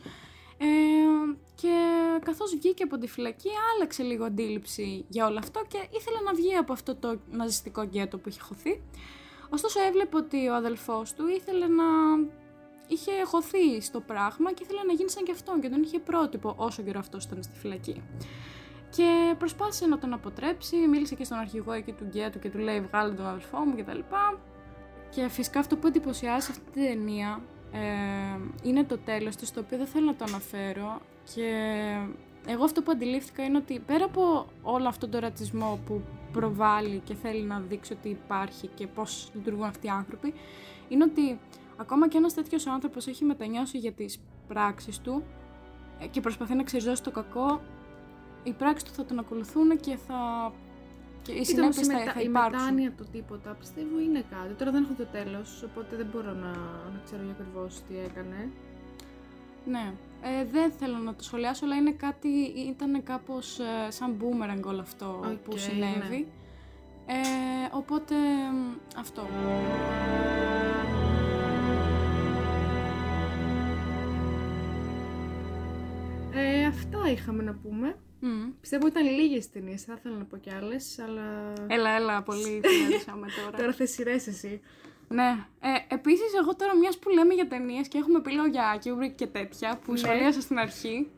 Ε, 0.63 1.36
και 1.56 1.76
καθώς 2.23 2.56
βγήκε 2.56 2.84
από 2.84 2.97
τη 2.97 3.08
φυλακή 3.08 3.49
άλλαξε 3.73 4.04
λίγο 4.04 4.26
αντίληψη 4.26 5.06
για 5.08 5.26
όλο 5.26 5.39
αυτό 5.39 5.62
και 5.67 5.78
ήθελε 5.78 6.19
να 6.26 6.34
βγει 6.34 6.56
από 6.56 6.73
αυτό 6.73 6.95
το 6.95 7.19
ναζιστικό 7.32 7.84
γκέτο 7.84 8.17
που 8.17 8.30
είχε 8.30 8.39
χωθεί. 8.41 8.82
Ωστόσο 9.49 9.80
έβλεπε 9.88 10.17
ότι 10.17 10.47
ο 10.47 10.56
αδελφός 10.56 11.13
του 11.13 11.28
ήθελε 11.28 11.67
να 11.67 11.84
είχε 12.88 13.12
χωθεί 13.26 13.82
στο 13.82 13.99
πράγμα 13.99 14.54
και 14.54 14.63
ήθελε 14.63 14.84
να 14.84 14.93
γίνει 14.93 15.10
σαν 15.10 15.23
και 15.23 15.32
αυτόν 15.32 15.62
και 15.62 15.69
τον 15.69 15.82
είχε 15.82 15.99
πρότυπο 15.99 16.54
όσο 16.58 16.84
καιρό 16.84 16.99
αυτός 16.99 17.23
ήταν 17.23 17.43
στη 17.43 17.58
φυλακή. 17.58 18.02
Και 18.89 19.36
προσπάθησε 19.38 19.88
να 19.88 19.99
τον 19.99 20.13
αποτρέψει, 20.13 20.76
μίλησε 20.76 21.15
και 21.15 21.23
στον 21.23 21.38
αρχηγό 21.38 21.71
εκεί 21.71 21.91
του 21.91 22.06
γκέτου 22.06 22.39
και 22.39 22.49
του 22.49 22.58
λέει 22.58 22.82
βγάλε 22.82 23.13
τον 23.13 23.26
αδελφό 23.26 23.60
μου 23.60 23.76
κτλ. 23.76 23.99
Και 25.10 25.28
φυσικά 25.30 25.60
αυτό 25.60 25.78
που 25.78 25.88
εντυπωσιάζει 25.88 26.45
σε 26.45 26.52
αυτή 26.52 26.71
την 26.71 26.84
ταινία 26.84 27.41
ε, 27.73 28.39
είναι 28.63 28.83
το 28.83 28.97
τέλος 28.97 29.36
της, 29.36 29.51
το 29.51 29.59
οποίο 29.59 29.77
δεν 29.77 29.88
θέλω 29.88 30.05
να 30.05 30.15
το 30.15 30.25
αναφέρω 30.27 31.01
και 31.33 31.49
εγώ 32.47 32.63
αυτό 32.63 32.81
που 32.81 32.91
αντιλήφθηκα 32.91 33.43
είναι 33.43 33.57
ότι 33.57 33.79
πέρα 33.79 34.05
από 34.05 34.45
όλο 34.62 34.88
αυτό 34.88 35.07
το 35.07 35.19
ρατσισμό 35.19 35.79
που 35.86 36.01
προβάλλει 36.31 37.01
και 37.03 37.15
θέλει 37.15 37.41
να 37.41 37.59
δείξει 37.59 37.93
ότι 37.93 38.09
υπάρχει 38.09 38.67
και 38.67 38.88
πώς 38.88 39.31
λειτουργούν 39.33 39.63
αυτοί 39.63 39.88
οι 39.88 39.89
άνθρωποι, 39.89 40.33
είναι 40.89 41.03
ότι 41.03 41.39
ακόμα 41.77 42.07
και 42.07 42.17
ένας 42.17 42.33
τέτοιος 42.33 42.67
άνθρωπος 42.67 43.07
έχει 43.07 43.23
μετανιώσει 43.23 43.77
για 43.77 43.91
τις 43.91 44.19
πράξεις 44.47 44.99
του 44.99 45.23
ε, 45.99 46.07
και 46.07 46.21
προσπαθεί 46.21 46.53
να 46.53 46.63
ξεριζώσει 46.63 47.03
το 47.03 47.12
κακό, 47.12 47.62
οι 48.43 48.51
πράξεις 48.51 48.89
του 48.89 48.95
θα 48.95 49.05
τον 49.05 49.19
ακολουθούν 49.19 49.79
και 49.79 49.97
θα 50.07 50.51
και 51.23 51.31
οι 51.31 51.41
Κοίτα, 51.41 51.62
όμως, 51.62 51.75
συνέπειες 51.75 51.88
η, 51.88 51.91
θα, 51.91 51.99
μετα... 51.99 52.12
θα 52.13 52.21
η 52.21 52.23
υπάρξουν. 52.23 52.59
μετάνοια 52.59 52.91
του 52.91 53.05
τίποτα 53.12 53.49
πιστεύω 53.59 53.99
είναι 53.99 54.23
κάτι. 54.29 54.53
Τώρα 54.53 54.71
δεν 54.71 54.83
έχω 54.83 54.93
το 54.93 55.05
τέλος, 55.05 55.63
οπότε 55.63 55.95
δεν 55.95 56.07
μπορώ 56.12 56.33
να, 56.33 56.51
να 56.93 56.99
ξέρω 57.05 57.23
για 57.23 57.36
ακριβώς 57.39 57.81
τι 57.88 57.93
έκανε. 58.07 58.49
Ναι. 59.65 59.93
Ε, 60.21 60.45
δεν 60.45 60.71
θέλω 60.71 60.97
να 60.97 61.15
το 61.15 61.23
σχολιάσω, 61.23 61.65
αλλά 61.65 61.75
είναι 61.75 61.91
κάτι, 61.91 62.27
ήταν 62.71 63.03
κάπως 63.03 63.59
ε, 63.59 63.91
σαν 63.91 64.17
boomerang 64.19 64.62
όλο 64.65 64.81
αυτό 64.81 65.19
Οκ, 65.25 65.31
που 65.31 65.57
συνέβη. 65.57 66.27
Ε, 67.05 67.15
οπότε 67.71 68.15
μ, 68.53 68.97
αυτό. 68.99 69.27
Ε, 76.36 76.65
αυτά 76.65 77.12
είχαμε 77.12 77.43
να 77.43 77.53
πούμε. 77.53 77.95
Μμ. 78.25 78.51
Πιστεύω 78.62 78.88
ήταν 78.88 79.05
λίγες 79.05 79.49
ταινίες, 79.49 79.83
θα 79.83 79.93
ήθελα 79.97 80.17
να 80.17 80.23
πω 80.25 80.38
κι 80.38 80.51
άλλες, 80.53 80.99
αλλά... 80.99 81.53
Έλα, 81.67 81.89
έλα, 81.89 82.23
πολύ 82.23 82.62
φλυαρήσαμε 82.63 83.28
τώρα. 83.43 83.57
Τώρα 83.57 83.73
θες 83.73 83.91
σειρές 83.91 84.27
εσύ. 84.27 84.62
ναι. 85.07 85.45
Ε, 85.59 85.93
επίσης, 85.95 86.33
εγώ 86.41 86.55
τώρα 86.55 86.75
μιας 86.77 86.97
που 86.99 87.09
λέμε 87.09 87.33
για 87.33 87.47
ταινίες 87.47 87.88
και 87.88 87.97
έχουμε 87.97 88.21
πει 88.21 88.31
λόγω 88.33 88.47
για 88.47 88.81
Kubrick 88.83 89.12
και 89.15 89.27
τέτοια 89.27 89.79
που 89.83 89.91
Ναι. 89.91 89.97
σχολίασα 89.97 90.41
στην 90.41 90.57
αρχή, 90.57 91.12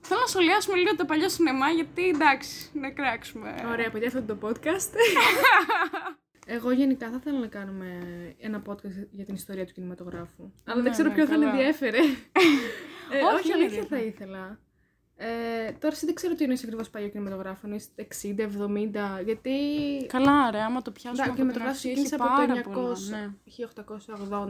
θέλω 0.00 0.20
να 0.20 0.26
σχολιάσουμε 0.26 0.76
λίγο 0.76 0.94
το 0.96 1.04
παλιό 1.04 1.28
σινεμά 1.28 1.68
γιατί 1.70 2.08
εντάξει, 2.08 2.70
να 2.72 2.90
κράξουμε. 2.90 3.54
Ωραία, 3.72 3.90
παιδιά, 3.90 4.06
αυτό 4.06 4.18
είναι 4.18 4.34
το 4.34 4.38
podcast. 4.48 4.92
Εγώ 6.50 6.70
γενικά 6.72 7.10
θα 7.10 7.16
ήθελα 7.20 7.38
να 7.38 7.46
κάνουμε 7.46 7.86
ένα 8.38 8.62
podcast 8.66 9.06
για 9.10 9.24
την 9.24 9.34
ιστορία 9.34 9.66
του 9.66 9.72
κινηματογράφου. 9.72 10.50
Αλλά 10.64 10.76
Ναι, 10.76 10.82
δεν 10.82 10.92
ξέρω 10.92 11.08
ναι, 11.08 11.14
ποιο 11.14 11.24
θα 11.26 11.30
καλά. 11.32 11.44
με 11.44 11.50
ενδιέφερε. 11.50 11.98
ε, 13.14 13.18
Όχι, 13.24 13.34
όχι, 13.34 13.48
δεν 13.48 13.56
αλήθεια 13.56 13.78
ενδιαφέρει. 13.78 13.86
θα 13.86 13.98
ήθελα. 14.06 14.58
Ε, 15.20 15.72
τώρα 15.72 15.94
εσύ 15.94 16.04
δεν 16.06 16.14
ξέρω 16.14 16.34
τι 16.34 16.44
είναι 16.44 16.52
ακριβώς 16.62 16.90
παλιό 16.90 17.08
κινηματογράφο. 17.08 17.66
Είναι 17.66 17.80
60, 17.96 18.40
70, 19.20 19.24
γιατί. 19.24 19.50
Καλά, 20.06 20.50
ρε, 20.50 20.60
άμα 20.60 20.82
το 20.82 20.90
πιάσουμε 20.90 21.22
Ναι, 21.22 21.22
από 21.22 21.34
την 21.34 21.34
κινηματογράφος 21.34 21.84
αρχή, 21.84 21.88
έχει 21.88 22.02
ξεκίνησε 22.02 22.14
από 22.14 22.24
πάρα 22.24 22.62
το 22.62 22.70
πολλά. 22.70 22.92
900, 22.92 23.10
Ναι. 23.10 23.30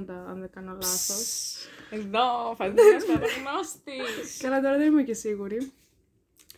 1880, 0.08 0.24
αν 0.28 0.40
δεν 0.40 0.50
κάνω 0.50 0.72
λάθος. 0.72 1.54
Εδώ, 1.90 2.54
φαντάζεσαι 2.56 3.06
παραγνώστης. 3.06 4.38
Καλά, 4.42 4.60
τώρα 4.60 4.76
δεν 4.76 4.86
είμαι 4.86 5.02
και 5.02 5.14
σίγουρη. 5.14 5.72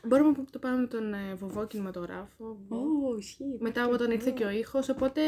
Μπορούμε 0.07 0.31
να 0.37 0.45
το 0.51 0.59
πάμε 0.59 0.77
με 0.77 0.87
τον 0.87 1.15
ε, 1.15 1.35
βοβό 1.35 1.67
κινηματογράφο. 1.67 2.45
Ω, 2.69 3.17
ισχύει. 3.19 3.57
Μετά 3.59 3.85
από 3.85 3.97
τον 3.97 4.11
ήρθε 4.11 4.31
και 4.31 4.45
ο 4.45 4.51
ήχος, 4.51 4.89
οπότε. 4.89 5.23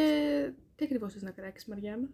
Τι 0.76 0.84
ακριβώς 0.84 1.12
θες 1.12 1.22
να 1.22 1.30
κράξεις, 1.30 1.68
Μαριάννα; 1.68 2.08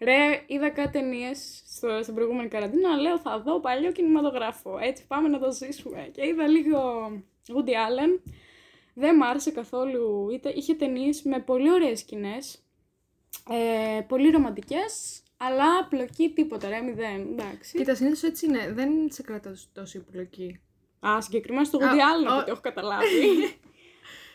Ρε, 0.00 0.42
είδα 0.46 0.70
κάτι 0.70 0.90
ταινίες 0.92 1.62
στην 2.02 2.14
προηγούμενη 2.14 2.48
καραντίνα. 2.48 2.96
Λέω 2.96 3.18
θα 3.18 3.40
δω 3.40 3.60
παλιό 3.60 3.92
κινηματογράφο. 3.92 4.78
Έτσι 4.78 5.06
πάμε 5.06 5.28
να 5.28 5.38
το 5.38 5.52
ζήσουμε. 5.52 6.08
Και 6.12 6.26
είδα 6.26 6.46
λίγο 6.46 7.10
Woody 7.48 7.68
Allen. 7.70 8.20
Δεν 8.94 9.16
μ' 9.16 9.22
άρεσε 9.22 9.50
καθόλου. 9.50 10.30
Είτε, 10.30 10.52
είχε 10.54 10.74
ταινίες 10.74 11.22
με 11.22 11.38
πολύ 11.40 11.70
ωραίες 11.72 11.98
σκηνές. 11.98 12.58
Ε, 13.50 14.00
πολύ 14.00 14.30
ρομαντικές. 14.30 15.22
Αλλά 15.36 15.86
πλοκή 15.88 16.30
τίποτα, 16.34 16.68
ρε, 16.68 16.80
μηδέν. 16.80 17.20
Εντάξει. 17.38 17.76
Κοίτα, 17.78 17.94
συνήθως 17.94 18.22
έτσι 18.22 18.46
είναι. 18.46 18.72
Δεν 18.72 18.90
σε 19.10 19.22
κρατά 19.22 19.54
τόσο 19.72 19.98
υπολογή. 19.98 20.60
Α, 21.06 21.20
συγκεκριμένα 21.20 21.64
στο 21.64 21.78
Α, 21.78 21.80
Woody 21.80 21.94
Allen, 21.96 22.28
ο- 22.28 22.30
από 22.32 22.40
ό,τι 22.40 22.50
έχω 22.50 22.60
καταλάβει. 22.60 23.06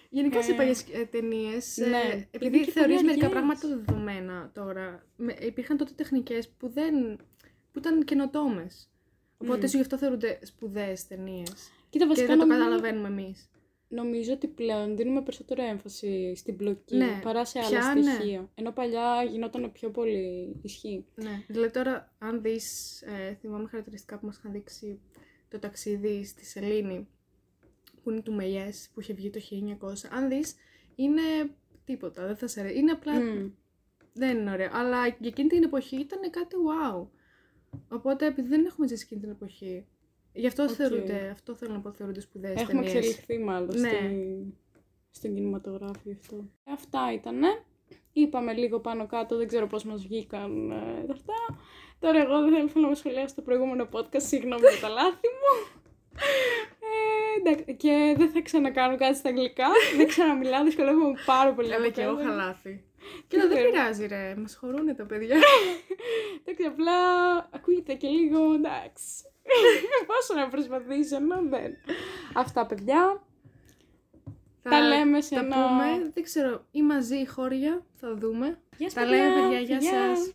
Γενικά 0.10 0.43
σε 0.43 0.52
Ε, 0.52 0.56
παλιές 0.56 0.84
ταινίες, 1.12 1.78
ναι. 1.78 1.88
Είναι 1.88 2.28
επειδή 2.32 2.60
και 2.65 2.72
θεωρείς 2.72 2.95
πολύ 2.95 3.06
μερικά 3.06 3.26
αργές. 3.26 3.30
πράγματα 3.41 3.67
δεδομένα 3.67 4.52
τώρα, 4.54 5.06
με, 5.15 5.36
υπήρχαν 5.41 5.78
τότε 5.78 5.91
τεχνικές 5.95 6.50
που, 6.50 6.69
δεν, 6.69 7.15
που 7.72 7.80
ήταν 7.80 8.04
καινοτόμες. 8.04 8.89
Οπότε 9.38 9.67
σου 9.67 9.76
γι' 9.76 9.82
αυτό 9.82 9.98
θεωρούνται 9.98 10.39
σπουδαίες 10.43 11.08
ταινίες. 11.08 11.72
Κοίτα, 11.89 12.04
Και 12.04 12.10
βασικά 12.10 12.28
δεν 12.28 12.38
το 12.39 12.45
νομίζω, 12.45 12.60
καταλαβαίνουμε 12.65 13.08
εμείς. 13.08 13.50
νομίζω 13.88 14.34
ότι 14.34 14.48
πλέον 14.48 14.95
δίνουμε 14.98 15.22
περισσότερο 15.22 15.63
έμφαση 15.63 16.36
στην 16.36 16.56
πλοκή 16.56 16.95
Ναι, 16.95 17.19
παρά 17.24 17.45
σε 17.45 17.60
άλλα 17.60 17.67
πια, 17.69 17.93
ναι. 17.95 18.13
στοιχεία. 18.13 18.50
Ενώ 18.56 18.72
παλιά 18.72 19.24
γινόταν 19.24 19.72
πιο 19.72 19.89
πολύ 19.89 20.56
ισχύ. 20.62 21.06
Ναι. 21.15 21.43
Δηλαδή 21.48 21.72
τώρα, 21.72 22.15
αν 22.19 22.41
δεις, 22.41 23.02
ε, 23.02 23.34
θυμάμαι 23.34 23.67
χαρακτηριστικά 23.67 24.19
που 24.19 24.26
μας 24.26 24.38
είχαν 24.38 24.52
δείξει 24.52 25.00
το 25.50 25.60
ταξίδι 25.60 26.26
στη 26.26 26.45
Σελήνη, 26.45 27.08
που 28.10 28.15
είναι 28.15 28.24
του 28.24 28.34
Μελιέ, 28.34 28.69
που 28.93 29.00
είχε 29.02 29.13
βγει 29.13 29.30
το 29.30 29.39
1900. 29.82 29.93
Αν 30.12 30.30
δεις, 30.30 30.56
είναι 30.95 31.22
τίποτα. 31.86 32.26
Δεν 32.26 32.36
θα 32.36 32.48
σε 32.48 32.60
αρέσει. 32.60 32.78
Είναι 32.78 32.91
απλά 32.91 33.13
Μμ. 33.13 33.50
Δεν 34.13 34.38
είναι 34.38 34.52
ωραίο. 34.52 34.69
Αλλά 34.74 35.08
για 35.08 35.17
εκείνη 35.22 35.50
την 35.50 35.63
εποχή 35.63 35.95
ήταν 35.95 36.30
κάτι 36.30 36.56
wow. 36.69 37.08
Οπότε 37.89 38.26
επειδή 38.26 38.48
δεν 38.48 38.65
έχουμε 38.65 38.88
ζήσει 38.88 39.04
εκείνη 39.06 39.22
την 39.22 39.30
εποχή. 39.30 39.86
Γι' 40.34 40.48
αυτό 40.48 40.63
Οκ. 40.63 40.69
θεωρούνται, 40.74 41.30
αυτό 41.30 41.56
θέλω 41.56 41.74
να 41.74 41.80
πω, 41.80 41.91
θεωρούνται 41.91 42.19
σπουδαίες 42.19 42.62
Έχουμε 42.62 42.82
εξελιχθεί 42.82 43.39
μάλλον 43.39 43.80
Ναι. 43.80 43.89
στη... 43.89 44.54
στον 45.10 45.34
κινηματογράφο 45.34 46.02
γι' 46.04 46.17
αυτό. 46.22 46.36
Ε, 46.63 46.72
Αυτά 46.72 47.13
ήτανε. 47.13 47.48
Είπαμε 48.13 48.54
λίγο 48.54 48.80
πάνω 48.80 49.08
κάτω, 49.08 49.38
δεν 49.38 49.48
ξέρω 49.48 49.67
πώς 49.67 49.84
μας 49.84 50.02
βγήκαν 50.02 50.72
ε, 50.72 51.06
τα 51.08 51.13
αυτά. 51.13 51.34
Τώρα 52.00 52.22
εγώ 52.22 52.41
δεν 52.41 52.69
θέλω 52.69 52.84
να 52.84 52.89
με 52.89 52.95
σχολιάσω 52.95 53.36
το 53.36 53.41
προηγούμενο 53.41 53.88
podcast, 53.91 54.22
συγγνώμη 54.22 54.62
για 54.62 54.80
τα 54.82 54.88
λάθη 54.88 55.28
μου. 55.28 55.82
Ε, 57.50 57.52
εντάξει, 57.52 57.76
και 57.78 58.16
δεν 58.18 58.30
θα 58.30 58.42
ξανακάνω 58.42 58.98
κάτι 58.98 59.16
στα 59.18 59.30
αγγλικά. 59.30 59.66
δεν 59.98 60.08
ξαναμιλάω, 60.08 60.64
δυσκολεύομαι 60.64 61.14
πάρα 61.26 61.54
πολύ. 61.54 61.68
Έλα 61.68 61.78
από 61.78 61.90
και 61.90 62.02
εγώ 62.02 62.14
το 62.14 62.20
είχα 62.22 62.30
έργο. 62.30 62.42
λάθη. 62.44 62.84
Κοίτα, 63.28 63.48
δεν 63.48 63.58
ξέρω. 63.58 63.72
πειράζει, 63.72 64.06
ρε. 64.08 64.36
Μας 64.38 64.56
χωρούν 64.56 64.96
τα 64.96 65.06
παιδιά. 65.06 65.36
Εντάξει, 66.46 66.64
απλά 66.68 66.94
ακούγεται 67.52 67.94
και 67.94 68.08
λίγο 68.08 68.54
εντάξει. 68.54 69.06
Πόσο 70.10 70.34
να 70.40 70.48
προσπαθήσω, 70.50 71.20
να 71.20 71.42
δεν. 71.42 71.76
Αυτά, 72.34 72.66
παιδιά. 72.66 73.24
Θα 74.62 74.70
Τα 74.70 74.82
λέμε 74.88 75.22
σε 75.22 75.36
τα 75.36 75.40
ένα- 75.42 75.56
πούμε. 75.56 76.12
Δεν 76.14 76.24
ξέρω, 76.24 76.66
ή 76.72 76.82
μαζί 76.82 77.16
ή 77.16 77.26
χώρια. 77.26 77.86
Θα 78.00 78.14
δούμε. 78.16 78.60
Γεια 78.78 78.90
σας, 78.90 79.04
Τα 79.04 79.10
λέμε, 79.10 79.42
παιδιά. 79.42 79.60
Γεια 79.60 79.80
Φιλιά. 79.80 80.16
σας. 80.16 80.34